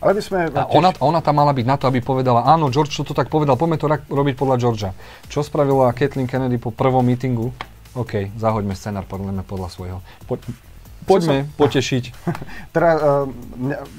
[0.00, 0.38] Ale by sme...
[0.56, 3.56] A ona, ona tam mala byť na to, aby povedala, áno, George to tak povedal,
[3.60, 4.90] poďme to robiť podľa Georgia.
[5.28, 7.52] Čo spravila Kathleen Kennedy po prvom mítingu?
[7.92, 9.98] OK, zahoďme scenár, podľa podľa svojho.
[10.24, 10.40] Po,
[11.06, 11.56] poďme som...
[11.56, 12.04] potešiť.
[12.74, 13.26] teda uh,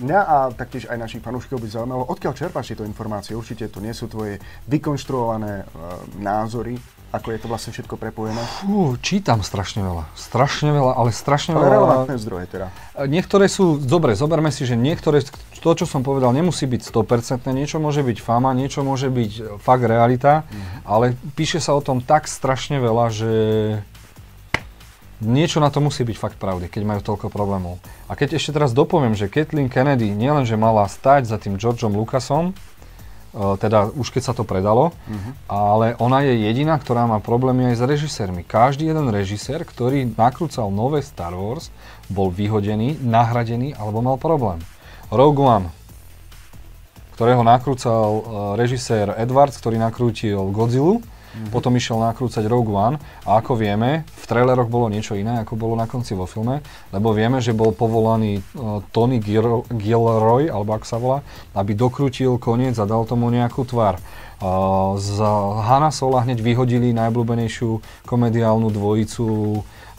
[0.01, 3.37] mňa, a taktiež aj našich fanúšikov by zaujímalo, odkiaľ čerpáš tieto informácie?
[3.37, 6.77] Určite to nie sú tvoje vykonštruované uh, názory,
[7.11, 8.39] ako je to vlastne všetko prepojené?
[8.63, 10.07] Fú, čítam strašne veľa.
[10.15, 11.75] Strašne veľa, ale strašne ale veľa.
[11.75, 12.67] relevantné zdroje teda.
[13.03, 15.19] Niektoré sú, dobre, zoberme si, že niektoré,
[15.59, 19.83] to, čo som povedal, nemusí byť 100%, niečo môže byť fama, niečo môže byť fakt
[19.83, 20.87] realita, mm.
[20.87, 23.31] ale píše sa o tom tak strašne veľa, že
[25.21, 27.77] niečo na to musí byť fakt pravdy, keď majú toľko problémov.
[28.09, 32.57] A keď ešte teraz dopoviem, že Kathleen Kennedy nielenže mala stať za tým Georgeom Lucasom,
[33.31, 35.31] E, teda už keď sa to predalo, uh-huh.
[35.47, 38.43] ale ona je jediná, ktorá má problémy aj s režisérmi.
[38.43, 41.71] Každý jeden režisér, ktorý nakrúcal nové Star Wars,
[42.11, 44.59] bol vyhodený, nahradený alebo mal problém.
[45.07, 45.67] Rogue One,
[47.15, 48.23] ktorého nakrúcal uh,
[48.59, 50.99] režisér Edwards, ktorý nakrútil Godzilla,
[51.31, 51.51] Mm-hmm.
[51.55, 55.79] Potom išiel nakrúcať Rogue One a ako vieme, v traileroch bolo niečo iné, ako bolo
[55.79, 56.59] na konci vo filme,
[56.91, 61.23] lebo vieme, že bol povolaný uh, Tony Gil- Gilroy, alebo ako sa volá,
[61.55, 63.95] aby dokrútil koniec a dal tomu nejakú tvár.
[64.43, 65.23] Uh, z
[65.63, 69.27] Hanna Sola hneď vyhodili najblúbenejšiu komediálnu dvojicu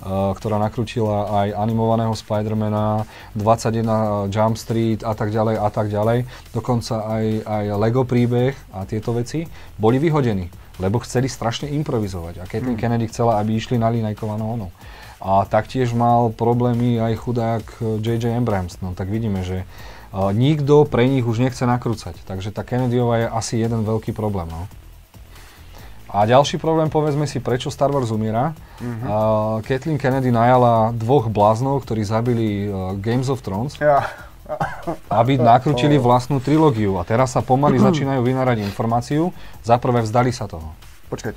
[0.02, 3.06] Uh, ktorá nakrútila aj animovaného Spidermana,
[3.38, 6.26] 21 Jump Street a tak ďalej a tak ďalej.
[6.50, 9.46] Dokonca aj, aj Lego príbeh a tieto veci
[9.78, 12.40] boli vyhodení lebo chceli strašne improvizovať.
[12.40, 12.82] A Kathleen hmm.
[12.82, 14.70] Kennedy chcela, aby išli na linajkovanou onou.
[15.22, 17.64] A taktiež mal problémy aj chudák
[18.02, 18.34] J.J.
[18.34, 18.80] Abrams.
[18.82, 19.62] No tak vidíme, že
[20.10, 22.18] uh, nikto pre nich už nechce nakrúcať.
[22.26, 24.50] Takže tá Kennedyová je asi jeden veľký problém.
[24.50, 24.66] No.
[26.12, 28.52] A ďalší problém, povedzme si, prečo Star Wars umiera.
[28.82, 29.08] Mm-hmm.
[29.08, 33.78] Uh, Kathleen Kennedy najala dvoch bláznov, ktorí zabili uh, Games of Thrones.
[33.80, 34.04] Ja
[35.08, 36.98] aby nakrútili vlastnú trilógiu.
[36.98, 39.30] A teraz sa pomaly začínajú vynárať informáciu.
[39.64, 40.72] Za prvé vzdali sa toho.
[41.12, 41.34] Počkať.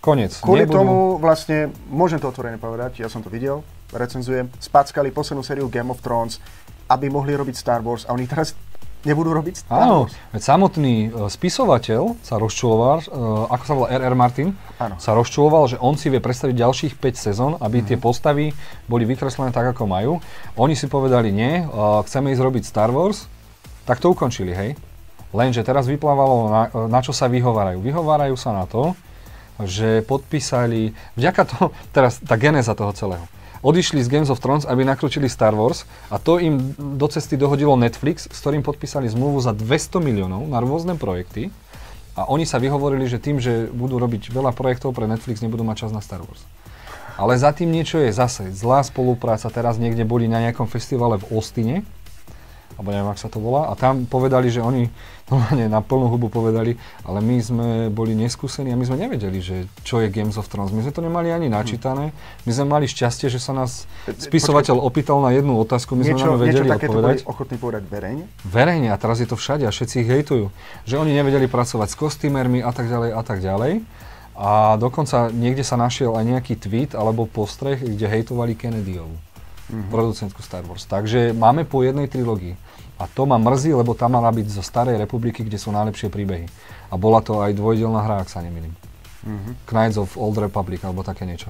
[0.00, 0.32] Konec.
[0.40, 0.76] Kvôli Nebudú...
[0.80, 3.60] tomu vlastne, môžem to otvorene povedať, ja som to videl,
[3.92, 6.40] recenzujem, spackali poslednú sériu Game of Thrones,
[6.88, 8.56] aby mohli robiť Star Wars a oni teraz
[9.04, 14.14] nebudú robiť Star Áno, veď samotný uh, spisovateľ sa rozčuloval, uh, ako sa volá R.R.
[14.16, 15.00] Martin, Áno.
[15.00, 17.88] sa rozčuloval, že on si vie predstaviť ďalších 5 sezón, aby mm-hmm.
[17.88, 18.46] tie postavy
[18.84, 20.12] boli vykreslené tak, ako majú.
[20.60, 23.24] Oni si povedali, nie, uh, chceme ísť robiť Star Wars,
[23.88, 24.70] tak to ukončili, hej.
[25.30, 27.80] Lenže teraz vyplávalo, na, na čo sa vyhovárajú.
[27.80, 28.98] Vyhovárajú sa na to,
[29.62, 33.24] že podpísali, vďaka toho, teraz tá genéza toho celého
[33.60, 37.76] odišli z Games of Thrones, aby nakrúčili Star Wars a to im do cesty dohodilo
[37.76, 41.52] Netflix, s ktorým podpísali zmluvu za 200 miliónov na rôzne projekty
[42.18, 45.88] a oni sa vyhovorili, že tým, že budú robiť veľa projektov pre Netflix, nebudú mať
[45.88, 46.42] čas na Star Wars.
[47.20, 48.48] Ale za tým niečo je zase.
[48.48, 49.52] Zlá spolupráca.
[49.52, 51.84] Teraz niekde boli na nejakom festivale v Ostine,
[52.80, 53.68] alebo neviem, ak sa to volá.
[53.68, 54.88] A tam povedali, že oni
[55.28, 59.68] normálne na plnú hubu povedali, ale my sme boli neskúsení a my sme nevedeli, že
[59.84, 60.72] čo je Games of Thrones.
[60.72, 62.16] My sme to nemali ani načítané.
[62.48, 66.40] My sme mali šťastie, že sa nás spisovateľ opýtal na jednu otázku, my niečo, sme
[66.40, 67.16] vedeli niečo odpovedať.
[67.20, 68.24] Niečo ochotní povedať verejne?
[68.42, 70.48] Verejne a teraz je to všade a všetci ich hejtujú.
[70.88, 73.72] Že oni nevedeli pracovať s kostýmermi a tak ďalej a tak ďalej.
[74.40, 79.92] A dokonca niekde sa našiel aj nejaký tweet alebo postreh, kde hejtovali Kennedyovu, mm-hmm.
[79.92, 80.88] producentku Star Wars.
[80.88, 82.56] Takže máme po jednej trilógii.
[83.00, 86.44] A to ma mrzí, lebo tam mala byť zo Starej republiky, kde sú najlepšie príbehy.
[86.92, 88.76] A bola to aj dvojdelná hra, ak sa nemýlim.
[89.24, 89.52] Mm-hmm.
[89.72, 91.48] Knights of Old Republic, alebo také niečo.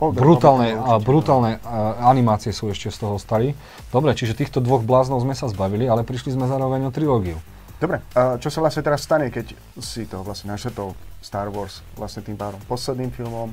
[0.00, 3.52] Old brutálne, Republic, určite, brutálne uh, animácie sú ešte z toho stali.
[3.92, 7.36] Dobre, čiže týchto dvoch bláznov sme sa zbavili, ale prišli sme zároveň o trilógiu.
[7.76, 9.52] Dobre, uh, čo sa vlastne teraz stane, keď
[9.84, 13.52] si to vlastne našetol Star Wars vlastne tým pádom posledným filmom,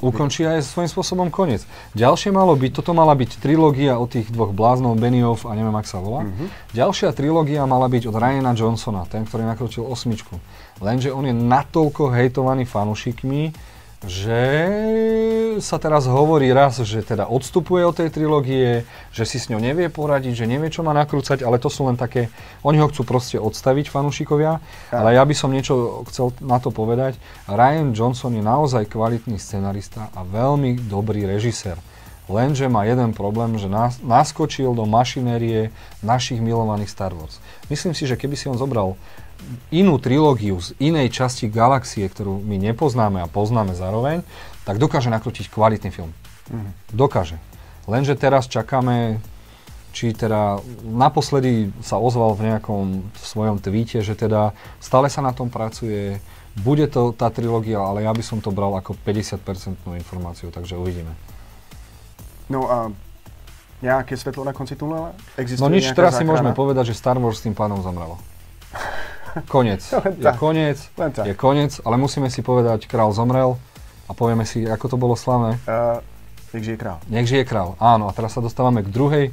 [0.00, 1.64] ukončí aj svojím spôsobom koniec.
[1.96, 5.88] Ďalšie malo byť, toto mala byť trilógia o tých dvoch bláznov, Benioff a neviem, ak
[5.88, 6.24] sa volá.
[6.24, 6.76] Mm-hmm.
[6.76, 10.36] Ďalšia trilógia mala byť od Ryana Johnsona, ten, ktorý nakročil osmičku.
[10.84, 13.56] Lenže on je natoľko hejtovaný fanúšikmi,
[14.06, 14.40] že
[15.58, 19.90] sa teraz hovorí raz, že teda odstupuje od tej trilógie, že si s ňou nevie
[19.90, 22.30] poradiť, že nevie, čo má nakrúcať, ale to sú len také,
[22.62, 24.62] oni ho chcú proste odstaviť, fanúšikovia,
[24.94, 27.18] ale ja by som niečo chcel na to povedať.
[27.50, 31.76] Ryan Johnson je naozaj kvalitný scenarista a veľmi dobrý režisér.
[32.26, 35.70] Lenže má jeden problém, že nás, naskočil do mašinérie
[36.02, 37.38] našich milovaných Star Wars.
[37.70, 38.98] Myslím si, že keby si on zobral
[39.70, 44.26] inú trilógiu z inej časti galaxie, ktorú my nepoznáme a poznáme zároveň,
[44.66, 46.10] tak dokáže nakrútiť kvalitný film.
[46.50, 46.70] Mm.
[46.90, 47.38] Dokáže.
[47.86, 49.22] Lenže teraz čakáme,
[49.94, 54.50] či teda naposledy sa ozval v nejakom svojom tweete, že teda
[54.82, 56.18] stále sa na tom pracuje,
[56.58, 61.14] bude to tá trilógia, ale ja by som to bral ako 50% informáciu, takže uvidíme.
[62.50, 62.78] No a
[63.84, 65.12] nejaké svetlo na konci tunela?
[65.36, 66.22] Existuje no nič, teraz záchrana?
[66.22, 68.16] si môžeme povedať, že Star Wars s tým pánom zomrelo.
[69.44, 69.84] Koniec.
[70.16, 70.78] Je koniec,
[71.24, 73.60] je koniec, ale musíme si povedať, král zomrel
[74.08, 75.60] a povieme si, ako to bolo slavné.
[75.68, 76.00] Uh,
[76.56, 76.98] nech žije král.
[77.12, 78.08] Nech žije král, áno.
[78.08, 79.26] A teraz sa dostávame k druhej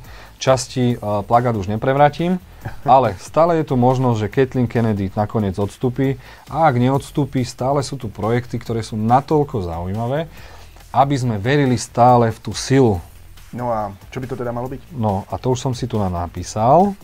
[0.43, 0.99] časti.
[0.99, 2.41] Uh, plagát už neprevrátim,
[2.83, 6.19] ale stále je tu možnosť, že Kathleen Kennedy nakoniec odstúpi.
[6.51, 10.27] A ak neodstúpi, stále sú tu projekty, ktoré sú natoľko zaujímavé,
[10.91, 12.99] aby sme verili stále v tú silu
[13.53, 14.97] No a čo by to teda malo byť?
[14.97, 16.97] No a to už som si tu napísal.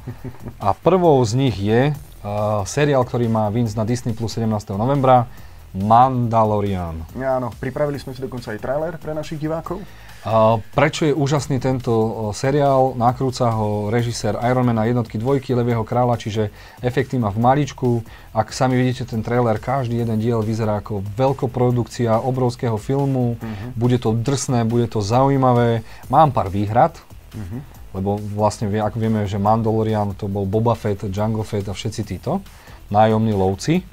[0.58, 1.94] A prvou z nich je
[2.24, 4.50] uh, seriál, ktorý má Vince na Disney Plus 17.
[4.76, 5.28] novembra,
[5.76, 7.06] Mandalorian.
[7.14, 9.86] Áno, pripravili sme si dokonca aj trailer pre našich divákov.
[10.20, 12.92] Uh, prečo je úžasný tento uh, seriál?
[13.00, 16.52] Nakrúca ho režisér Ironmana jednotky dvojky Levieho kráľa, čiže
[16.84, 18.04] efekty má v maličku.
[18.36, 23.40] Ak sami vidíte ten trailer, každý jeden diel vyzerá ako veľkoprodukcia obrovského filmu.
[23.40, 23.72] Uh-huh.
[23.80, 25.88] Bude to drsné, bude to zaujímavé.
[26.12, 27.00] Mám pár výhrad.
[27.32, 32.02] Uh-huh lebo vlastne ak vieme, že Mandalorian to bol Boba Fett, Jango Fett a všetci
[32.06, 32.46] títo
[32.90, 33.86] nájomní lovci.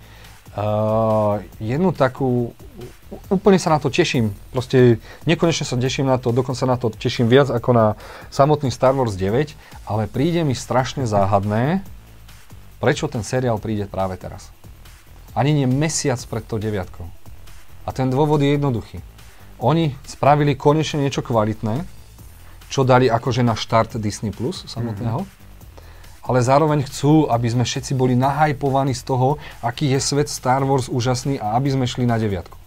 [0.56, 2.56] Uh, jednu takú,
[3.28, 4.96] úplne sa na to teším, proste
[5.28, 7.86] nekonečne sa teším na to, dokonca na to teším viac ako na
[8.32, 9.52] samotný Star Wars 9,
[9.84, 11.84] ale príde mi strašne záhadné,
[12.80, 14.48] prečo ten seriál príde práve teraz.
[15.36, 17.04] Ani nie mesiac pred to deviatkou.
[17.84, 19.04] A ten dôvod je jednoduchý.
[19.60, 21.84] Oni spravili konečne niečo kvalitné,
[22.66, 25.22] čo dali akože na štart Disney Plus samotného.
[25.22, 25.44] Mm-hmm.
[26.26, 30.90] Ale zároveň chcú, aby sme všetci boli nahajpovaní z toho, aký je svet Star Wars
[30.90, 32.58] úžasný a aby sme šli na deviatku.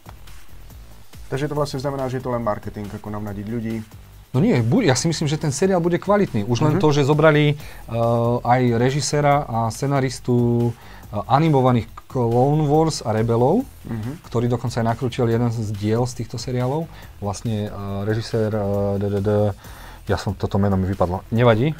[1.27, 3.83] Takže to vlastne znamená, že je to len marketing, ako nám nadiť ľudí.
[4.31, 6.47] No nie, ja si myslím, že ten seriál bude kvalitný.
[6.47, 6.83] Už len mm-hmm.
[6.85, 14.23] to, že zobrali uh, aj režisera a scenaristu uh, animovaných Clone Wars a Rebelov, mm-hmm.
[14.25, 16.87] ktorý dokonca aj nakrútil jeden z diel z týchto seriálov.
[17.19, 18.95] Vlastne uh, režisér uh,
[20.09, 21.21] ja som, toto meno mi vypadlo.
[21.29, 21.77] Nevadí,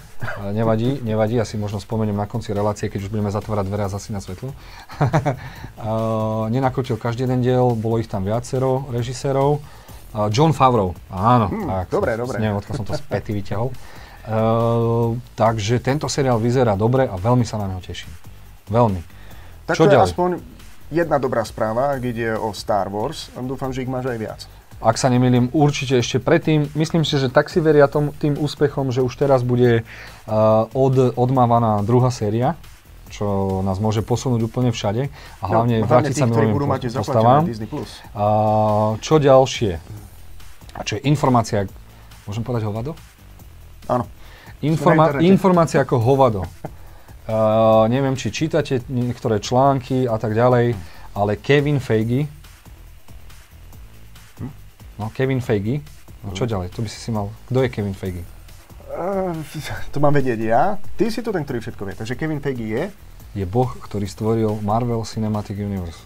[0.53, 3.89] nevadí, nevadí, ja si možno spomeniem na konci relácie, keď už budeme zatvárať dvere a
[3.89, 4.53] zasi na svetlo.
[4.53, 9.57] uh, nenakrútil každý jeden diel, bolo ich tam viacero režisérov.
[10.13, 11.85] Uh, John Favreau, áno, hmm, tak.
[11.89, 12.37] Dobre, dobre.
[12.37, 13.73] Neviem, odkiaľ som to späty vyťahol.
[14.29, 18.13] Uh, takže tento seriál vyzerá dobre a veľmi sa na neho teším.
[18.69, 19.01] Veľmi.
[19.65, 20.05] Tak Čo to ďalej?
[20.05, 20.29] je aspoň
[20.93, 23.33] jedna dobrá správa, ak ide o Star Wars.
[23.41, 24.41] Dúfam, že ich máš aj viac
[24.79, 26.71] ak sa nemýlim, určite ešte predtým.
[26.71, 30.31] Myslím si, že tak si veria tom, tým úspechom, že už teraz bude uh,
[30.71, 32.55] od, odmávaná druhá séria,
[33.11, 36.55] čo nás môže posunúť úplne všade a no, hlavne no, vrátiť sa milovým
[36.95, 37.43] postavám.
[38.15, 39.71] Uh, čo ďalšie?
[40.77, 41.67] A čo je informácia,
[42.23, 42.95] môžem povedať hovado?
[43.91, 44.07] Áno.
[44.63, 46.47] Informa- informácia ako hovado.
[47.27, 50.71] Uh, neviem, či čítate niektoré články a tak ďalej,
[51.19, 52.31] ale Kevin Feige,
[54.99, 55.79] No, Kevin Feige.
[56.27, 56.75] No čo ďalej?
[56.75, 57.31] To by si si mal...
[57.47, 58.27] Kto je Kevin Feige?
[58.91, 59.31] Uh,
[59.95, 60.75] to mám vedieť ja.
[60.99, 61.95] Ty si to ten, ktorý všetko vie.
[61.95, 62.83] Takže Kevin Feige je?
[63.31, 66.03] Je boh, ktorý stvoril Marvel Cinematic Universe.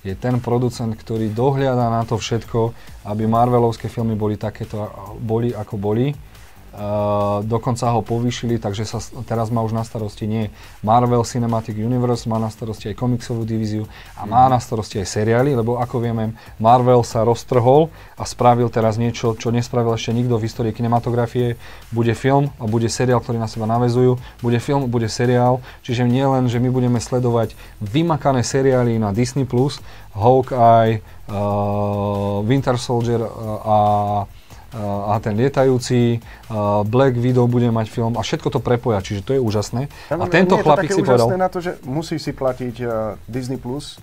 [0.00, 2.72] Je ten producent, ktorý dohliada na to všetko,
[3.08, 4.88] aby Marvelovské filmy boli takéto,
[5.20, 6.12] boli ako boli
[7.46, 10.44] dokonca ho povýšili, takže sa teraz má už na starosti nie
[10.82, 13.86] Marvel Cinematic Universe, má na starosti aj komiksovú divíziu
[14.18, 18.98] a má na starosti aj seriály, lebo ako vieme, Marvel sa roztrhol a spravil teraz
[18.98, 21.54] niečo, čo nespravil ešte nikto v histórii kinematografie.
[21.94, 24.18] Bude film a bude seriál, ktorý na seba navezujú.
[24.42, 29.46] Bude film, bude seriál, čiže nie len, že my budeme sledovať vymakané seriály na Disney+,
[30.14, 33.30] Hawkeye, uh, Winter Soldier uh,
[33.62, 33.76] a
[34.74, 36.18] a ten lietajúci,
[36.90, 39.86] Black Widow bude mať film a všetko to prepoja, čiže to je úžasné.
[40.10, 41.30] Ja, a tento chlapík si povedal...
[41.38, 44.02] na to, že musí si platiť uh, Disney+, Plus,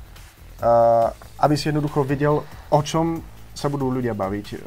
[0.64, 1.12] uh,
[1.44, 3.20] aby si jednoducho videl, o čom
[3.52, 4.58] sa budú ľudia baviť uh,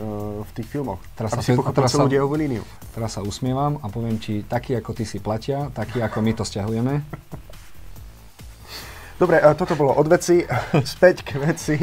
[0.44, 1.00] v tých filmoch.
[1.16, 2.62] Teraz aby sa, si pochopil teraz celú dejovú líniu.
[2.92, 6.44] Teraz sa usmievam a poviem ti, takí ako ty si platia, takí ako my to
[6.44, 6.94] stiahujeme.
[9.14, 10.42] Dobre, toto bolo od veci,
[10.98, 11.76] späť k veci.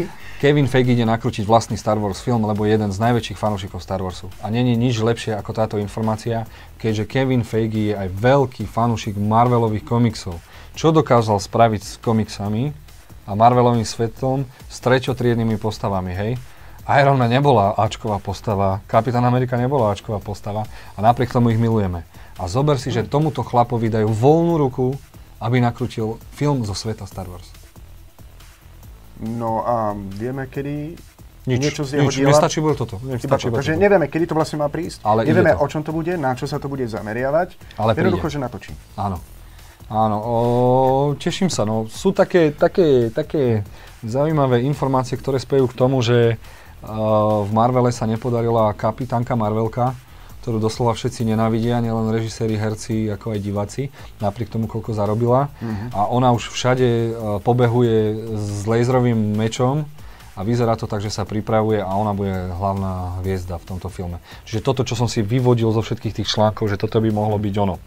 [0.44, 4.04] Kevin Feige ide nakrútiť vlastný Star Wars film, lebo je jeden z najväčších fanúšikov Star
[4.04, 4.28] Warsu.
[4.44, 6.44] A není nič lepšie ako táto informácia,
[6.76, 10.44] keďže Kevin Feige je aj veľký fanúšik Marvelových komiksov.
[10.76, 12.76] Čo dokázal spraviť s komiksami
[13.24, 16.32] a Marvelovým svetom s treťotriednými postavami, hej?
[17.00, 20.68] Iron Man nebola Ačková postava, Kapitán Amerika nebola Ačková postava
[20.98, 22.04] a napriek tomu ich milujeme.
[22.36, 25.00] A zober si, že tomuto chlapovi dajú voľnú ruku
[25.42, 27.50] aby nakrútil film zo sveta Star Wars.
[29.22, 30.98] No a vieme, kedy
[31.50, 32.30] nič, niečo z jeho nič, diela...
[32.34, 33.02] nestačí bude toto.
[33.02, 33.58] Nestačí to.
[33.58, 36.46] Takže nevieme, kedy to vlastne má prísť, ale nevieme, o čom to bude, na čo
[36.46, 37.58] sa to bude zameriavať.
[37.82, 38.74] Ale Jednoducho, že natočí.
[38.94, 39.18] Áno.
[39.92, 40.36] Áno, o,
[41.20, 41.68] teším sa.
[41.68, 43.68] No, sú také, také, také
[44.08, 49.92] zaujímavé informácie, ktoré spejú k tomu, že uh, v Marvele sa nepodarila kapitánka Marvelka,
[50.42, 53.84] ktorú doslova všetci nenávidia, nielen režiséri, herci, ako aj diváci,
[54.18, 55.54] napriek tomu, koľko zarobila.
[55.62, 55.94] Mm-hmm.
[55.94, 57.10] A ona už všade uh,
[57.46, 59.86] pobehuje s laserovým mečom
[60.34, 64.18] a vyzerá to tak, že sa pripravuje a ona bude hlavná hviezda v tomto filme.
[64.50, 67.56] Čiže toto, čo som si vyvodil zo všetkých tých článkov, že toto by mohlo byť
[67.62, 67.78] ono.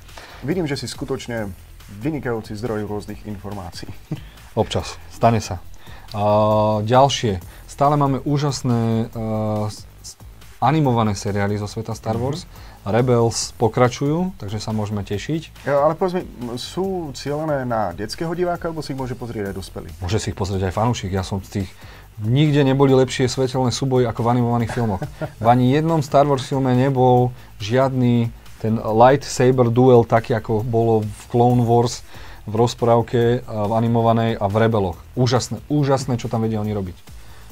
[0.47, 1.51] Vidím, že si skutočne
[1.99, 3.91] vynikajúci zdroj rôznych informácií.
[4.61, 5.59] Občas, stane sa.
[6.15, 7.43] Uh, ďalšie.
[7.67, 9.67] Stále máme úžasné uh,
[10.65, 12.49] animované seriály zo sveta Star Wars.
[12.49, 12.89] Mm-hmm.
[12.89, 15.69] Rebels pokračujú, takže sa môžeme tešiť.
[15.69, 16.23] Ja, ale povedz mi,
[16.57, 19.89] sú cieľené na detského diváka, alebo si ich môže pozrieť aj dospelý?
[20.01, 21.13] Môže si ich pozrieť aj fanúšik.
[21.13, 21.71] Ja som z tých...
[22.15, 25.03] Nikde neboli lepšie svetelné súboje ako v animovaných filmoch.
[25.43, 28.31] V ani jednom Star Wars filme nebol žiadny
[28.63, 32.01] ten lightsaber duel, taký ako bolo v Clone Wars,
[32.49, 35.01] v rozprávke, v animovanej a v Rebeloch.
[35.17, 36.97] Úžasné, úžasné, čo tam vedia oni robiť.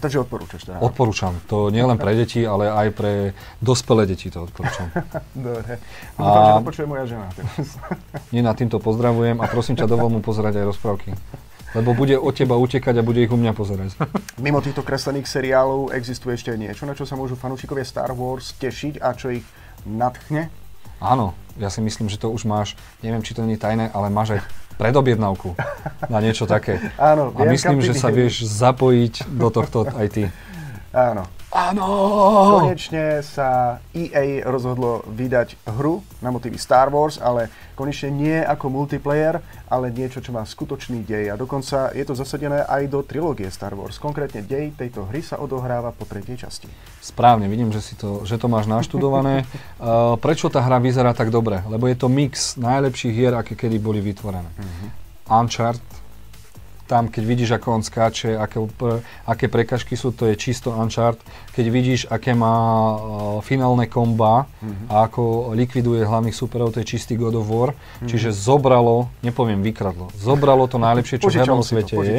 [0.03, 0.83] Takže odporúčaš teda?
[0.83, 1.39] Odporúčam.
[1.47, 3.13] To nie len pre deti, ale aj pre
[3.63, 4.91] dospelé deti to odporúčam.
[5.47, 5.79] Dobre.
[6.19, 6.23] A...
[6.27, 7.27] Dúfam, že to počuje moja žena.
[8.35, 11.15] Nina, týmto pozdravujem a prosím ťa, dovol mu pozerať aj rozprávky.
[11.79, 13.95] Lebo bude od teba utekať a bude ich u mňa pozerať.
[14.45, 18.99] Mimo týchto kreslených seriálov existuje ešte niečo, na čo sa môžu fanúšikovia Star Wars tešiť
[18.99, 19.47] a čo ich
[19.87, 20.51] nadchne?
[20.99, 24.07] Áno, ja si myslím, že to už máš, neviem, či to nie je tajné, ale
[24.11, 24.41] máš aj
[24.77, 25.55] predobjednávku
[26.09, 26.81] na niečo také.
[27.01, 30.23] Áno, A myslím, že sa vieš zapojiť do tohto aj ty.
[30.93, 31.85] Áno, Áno!
[32.65, 39.37] Konečne sa EA rozhodlo vydať hru na motivy Star Wars, ale konečne nie ako multiplayer,
[39.69, 41.29] ale niečo, čo má skutočný dej.
[41.29, 44.01] A dokonca je to zasadené aj do trilógie Star Wars.
[44.01, 46.73] Konkrétne dej tejto hry sa odohráva po tretej časti.
[47.05, 49.45] Správne, vidím, že, si to, že to máš naštudované.
[49.45, 51.61] uh, prečo tá hra vyzerá tak dobre?
[51.69, 54.49] Lebo je to mix najlepších hier, aké kedy boli vytvorené.
[54.57, 54.89] Uh-huh.
[55.29, 55.85] Uncharted,
[56.87, 58.59] tam, keď vidíš, ako on skáče, aké,
[59.25, 61.23] aké prekažky sú, to je čisto Uncharted.
[61.55, 62.97] Keď vidíš, aké má uh,
[63.41, 64.87] finálne komba mm-hmm.
[64.93, 67.73] a ako likviduje hlavných superov, to je čistý God of War.
[67.73, 68.09] Mm-hmm.
[68.09, 72.19] Čiže zobralo, nepoviem vykradlo, zobralo to najlepšie, čo v hernom svete to, je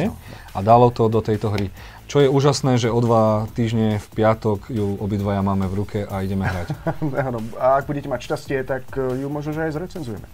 [0.54, 1.68] a dalo to do tejto hry.
[2.04, 6.20] Čo je úžasné, že o dva týždne v piatok ju obidvaja máme v ruke a
[6.20, 6.68] ideme hrať.
[7.62, 10.28] a ak budete mať šťastie, tak uh, ju možno, že aj zrecenzujeme.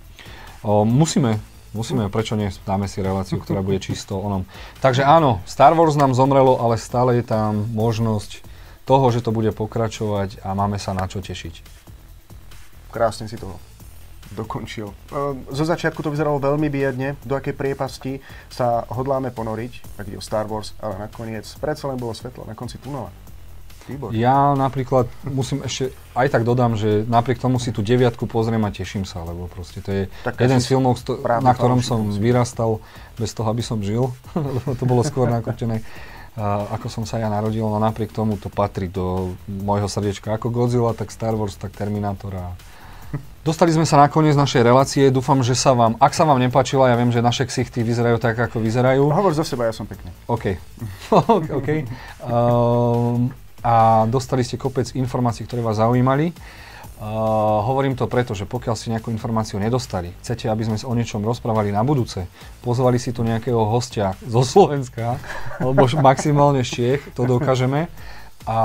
[0.61, 4.43] O, musíme, Musíme, prečo nie, dáme si reláciu, ktorá bude čisto onom.
[4.83, 8.43] Takže áno, Star Wars nám zomrelo, ale stále je tam možnosť
[8.83, 11.63] toho, že to bude pokračovať a máme sa na čo tešiť.
[12.91, 13.55] Krásne si to
[14.35, 14.91] dokončil.
[15.15, 18.19] Ehm, zo začiatku to vyzeralo veľmi biedne, do akej priepasti
[18.51, 22.59] sa hodláme ponoriť, ak ide o Star Wars, ale nakoniec predsa len bolo svetlo na
[22.59, 23.15] konci tunela.
[23.89, 24.17] Výborné.
[24.19, 28.75] Ja napríklad musím ešte, aj tak dodám, že napriek tomu si tú deviatku pozriem a
[28.75, 32.85] teším sa, lebo proste to je tak jeden z filmov, sto, na ktorom som vyrastal
[33.17, 35.81] bez toho, aby som žil, lebo to bolo skôr nakrútené.
[36.39, 40.31] Uh, ako som sa ja narodil, no napriek tomu to patrí do môjho srdiečka.
[40.39, 42.55] Ako Godzilla, tak Star Wars, tak Terminator a
[43.41, 45.09] Dostali sme sa na koniec našej relácie.
[45.09, 48.37] Dúfam, že sa vám, ak sa vám nepáčila, ja viem, že naše ksichty vyzerajú tak,
[48.37, 49.09] ako vyzerajú.
[49.09, 50.13] Hovor za seba, ja som pekne.
[50.29, 50.61] OK.
[51.49, 51.69] OK.
[52.21, 56.33] Um, a dostali ste kopec informácií, ktoré vás zaujímali.
[57.01, 61.25] Uh, hovorím to preto, že pokiaľ ste nejakú informáciu nedostali, chcete, aby sme o niečom
[61.25, 62.29] rozprávali na budúce,
[62.61, 65.17] pozvali si tu nejakého hostia zo Slovenska,
[65.57, 67.89] alebo maximálne z Čiech, to dokážeme.
[68.45, 68.57] A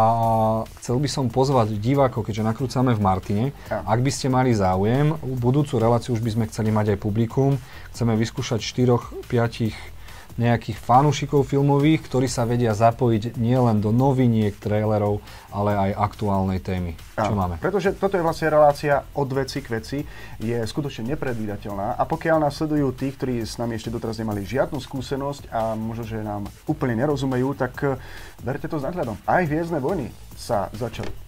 [0.79, 3.45] chcel by som pozvať divákov, keďže nakrúcame v Martine.
[3.67, 7.59] Ak by ste mali záujem, budúcu reláciu už by sme chceli mať aj publikum.
[7.91, 9.94] Chceme vyskúšať 4-5
[10.35, 16.91] nejakých fanúšikov filmových, ktorí sa vedia zapojiť nielen do noviniek, trailerov, ale aj aktuálnej témy.
[17.15, 17.55] Čo ja, máme?
[17.63, 19.97] Pretože toto je vlastne relácia od veci k veci,
[20.43, 24.83] je skutočne nepredvídateľná a pokiaľ nás sledujú tí, ktorí s nami ešte doteraz nemali žiadnu
[24.83, 27.95] skúsenosť a možno, že nám úplne nerozumejú, tak eh,
[28.43, 29.15] berte to s nadhľadom.
[29.23, 31.25] Aj Hviezdne vojny sa začali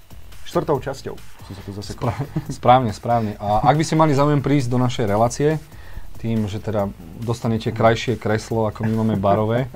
[0.47, 1.16] štvrtou časťou.
[1.47, 1.91] Som sa to zase
[2.60, 3.39] správne, správne.
[3.39, 5.60] A ak by ste mali záujem prísť do našej relácie,
[6.18, 6.89] tým, že teda
[7.22, 9.70] dostanete krajšie kreslo, ako my máme barové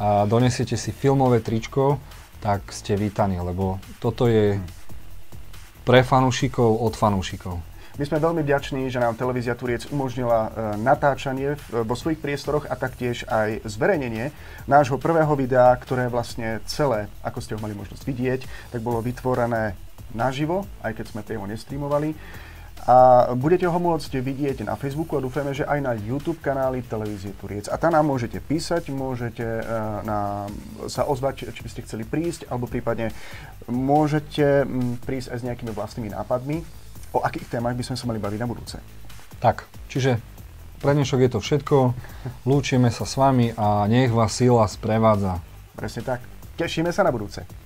[0.00, 2.00] a donesiete si filmové tričko,
[2.40, 4.56] tak ste vítaní, lebo toto je
[5.84, 7.60] pre fanúšikov od fanúšikov.
[8.00, 12.72] My sme veľmi vďační, že nám televízia Turiec umožnila e, natáčanie vo svojich priestoroch a
[12.72, 14.32] taktiež aj zverejnenie
[14.64, 18.40] nášho prvého videa, ktoré vlastne celé, ako ste ho mali možnosť vidieť,
[18.72, 19.76] tak bolo vytvorené
[20.16, 22.16] naživo, aj keď sme priamo nestreamovali.
[22.82, 27.30] A budete ho môcť vidieť na Facebooku a dúfame, že aj na YouTube kanáli Televízie
[27.38, 27.70] Turiec.
[27.70, 30.50] A tam nám môžete písať, môžete uh, na,
[30.90, 33.14] sa ozvať, či by ste chceli prísť, alebo prípadne
[33.70, 34.66] môžete
[35.06, 36.66] prísť aj s nejakými vlastnými nápadmi,
[37.14, 38.76] o akých témach by sme sa mali baviť na budúce.
[39.38, 40.18] Tak, čiže
[40.82, 41.76] pre dnešok je to všetko.
[42.50, 45.38] Lúčime sa s vami a nech vás sila sprevádza.
[45.78, 46.20] Presne tak.
[46.58, 47.61] Tešíme sa na budúce.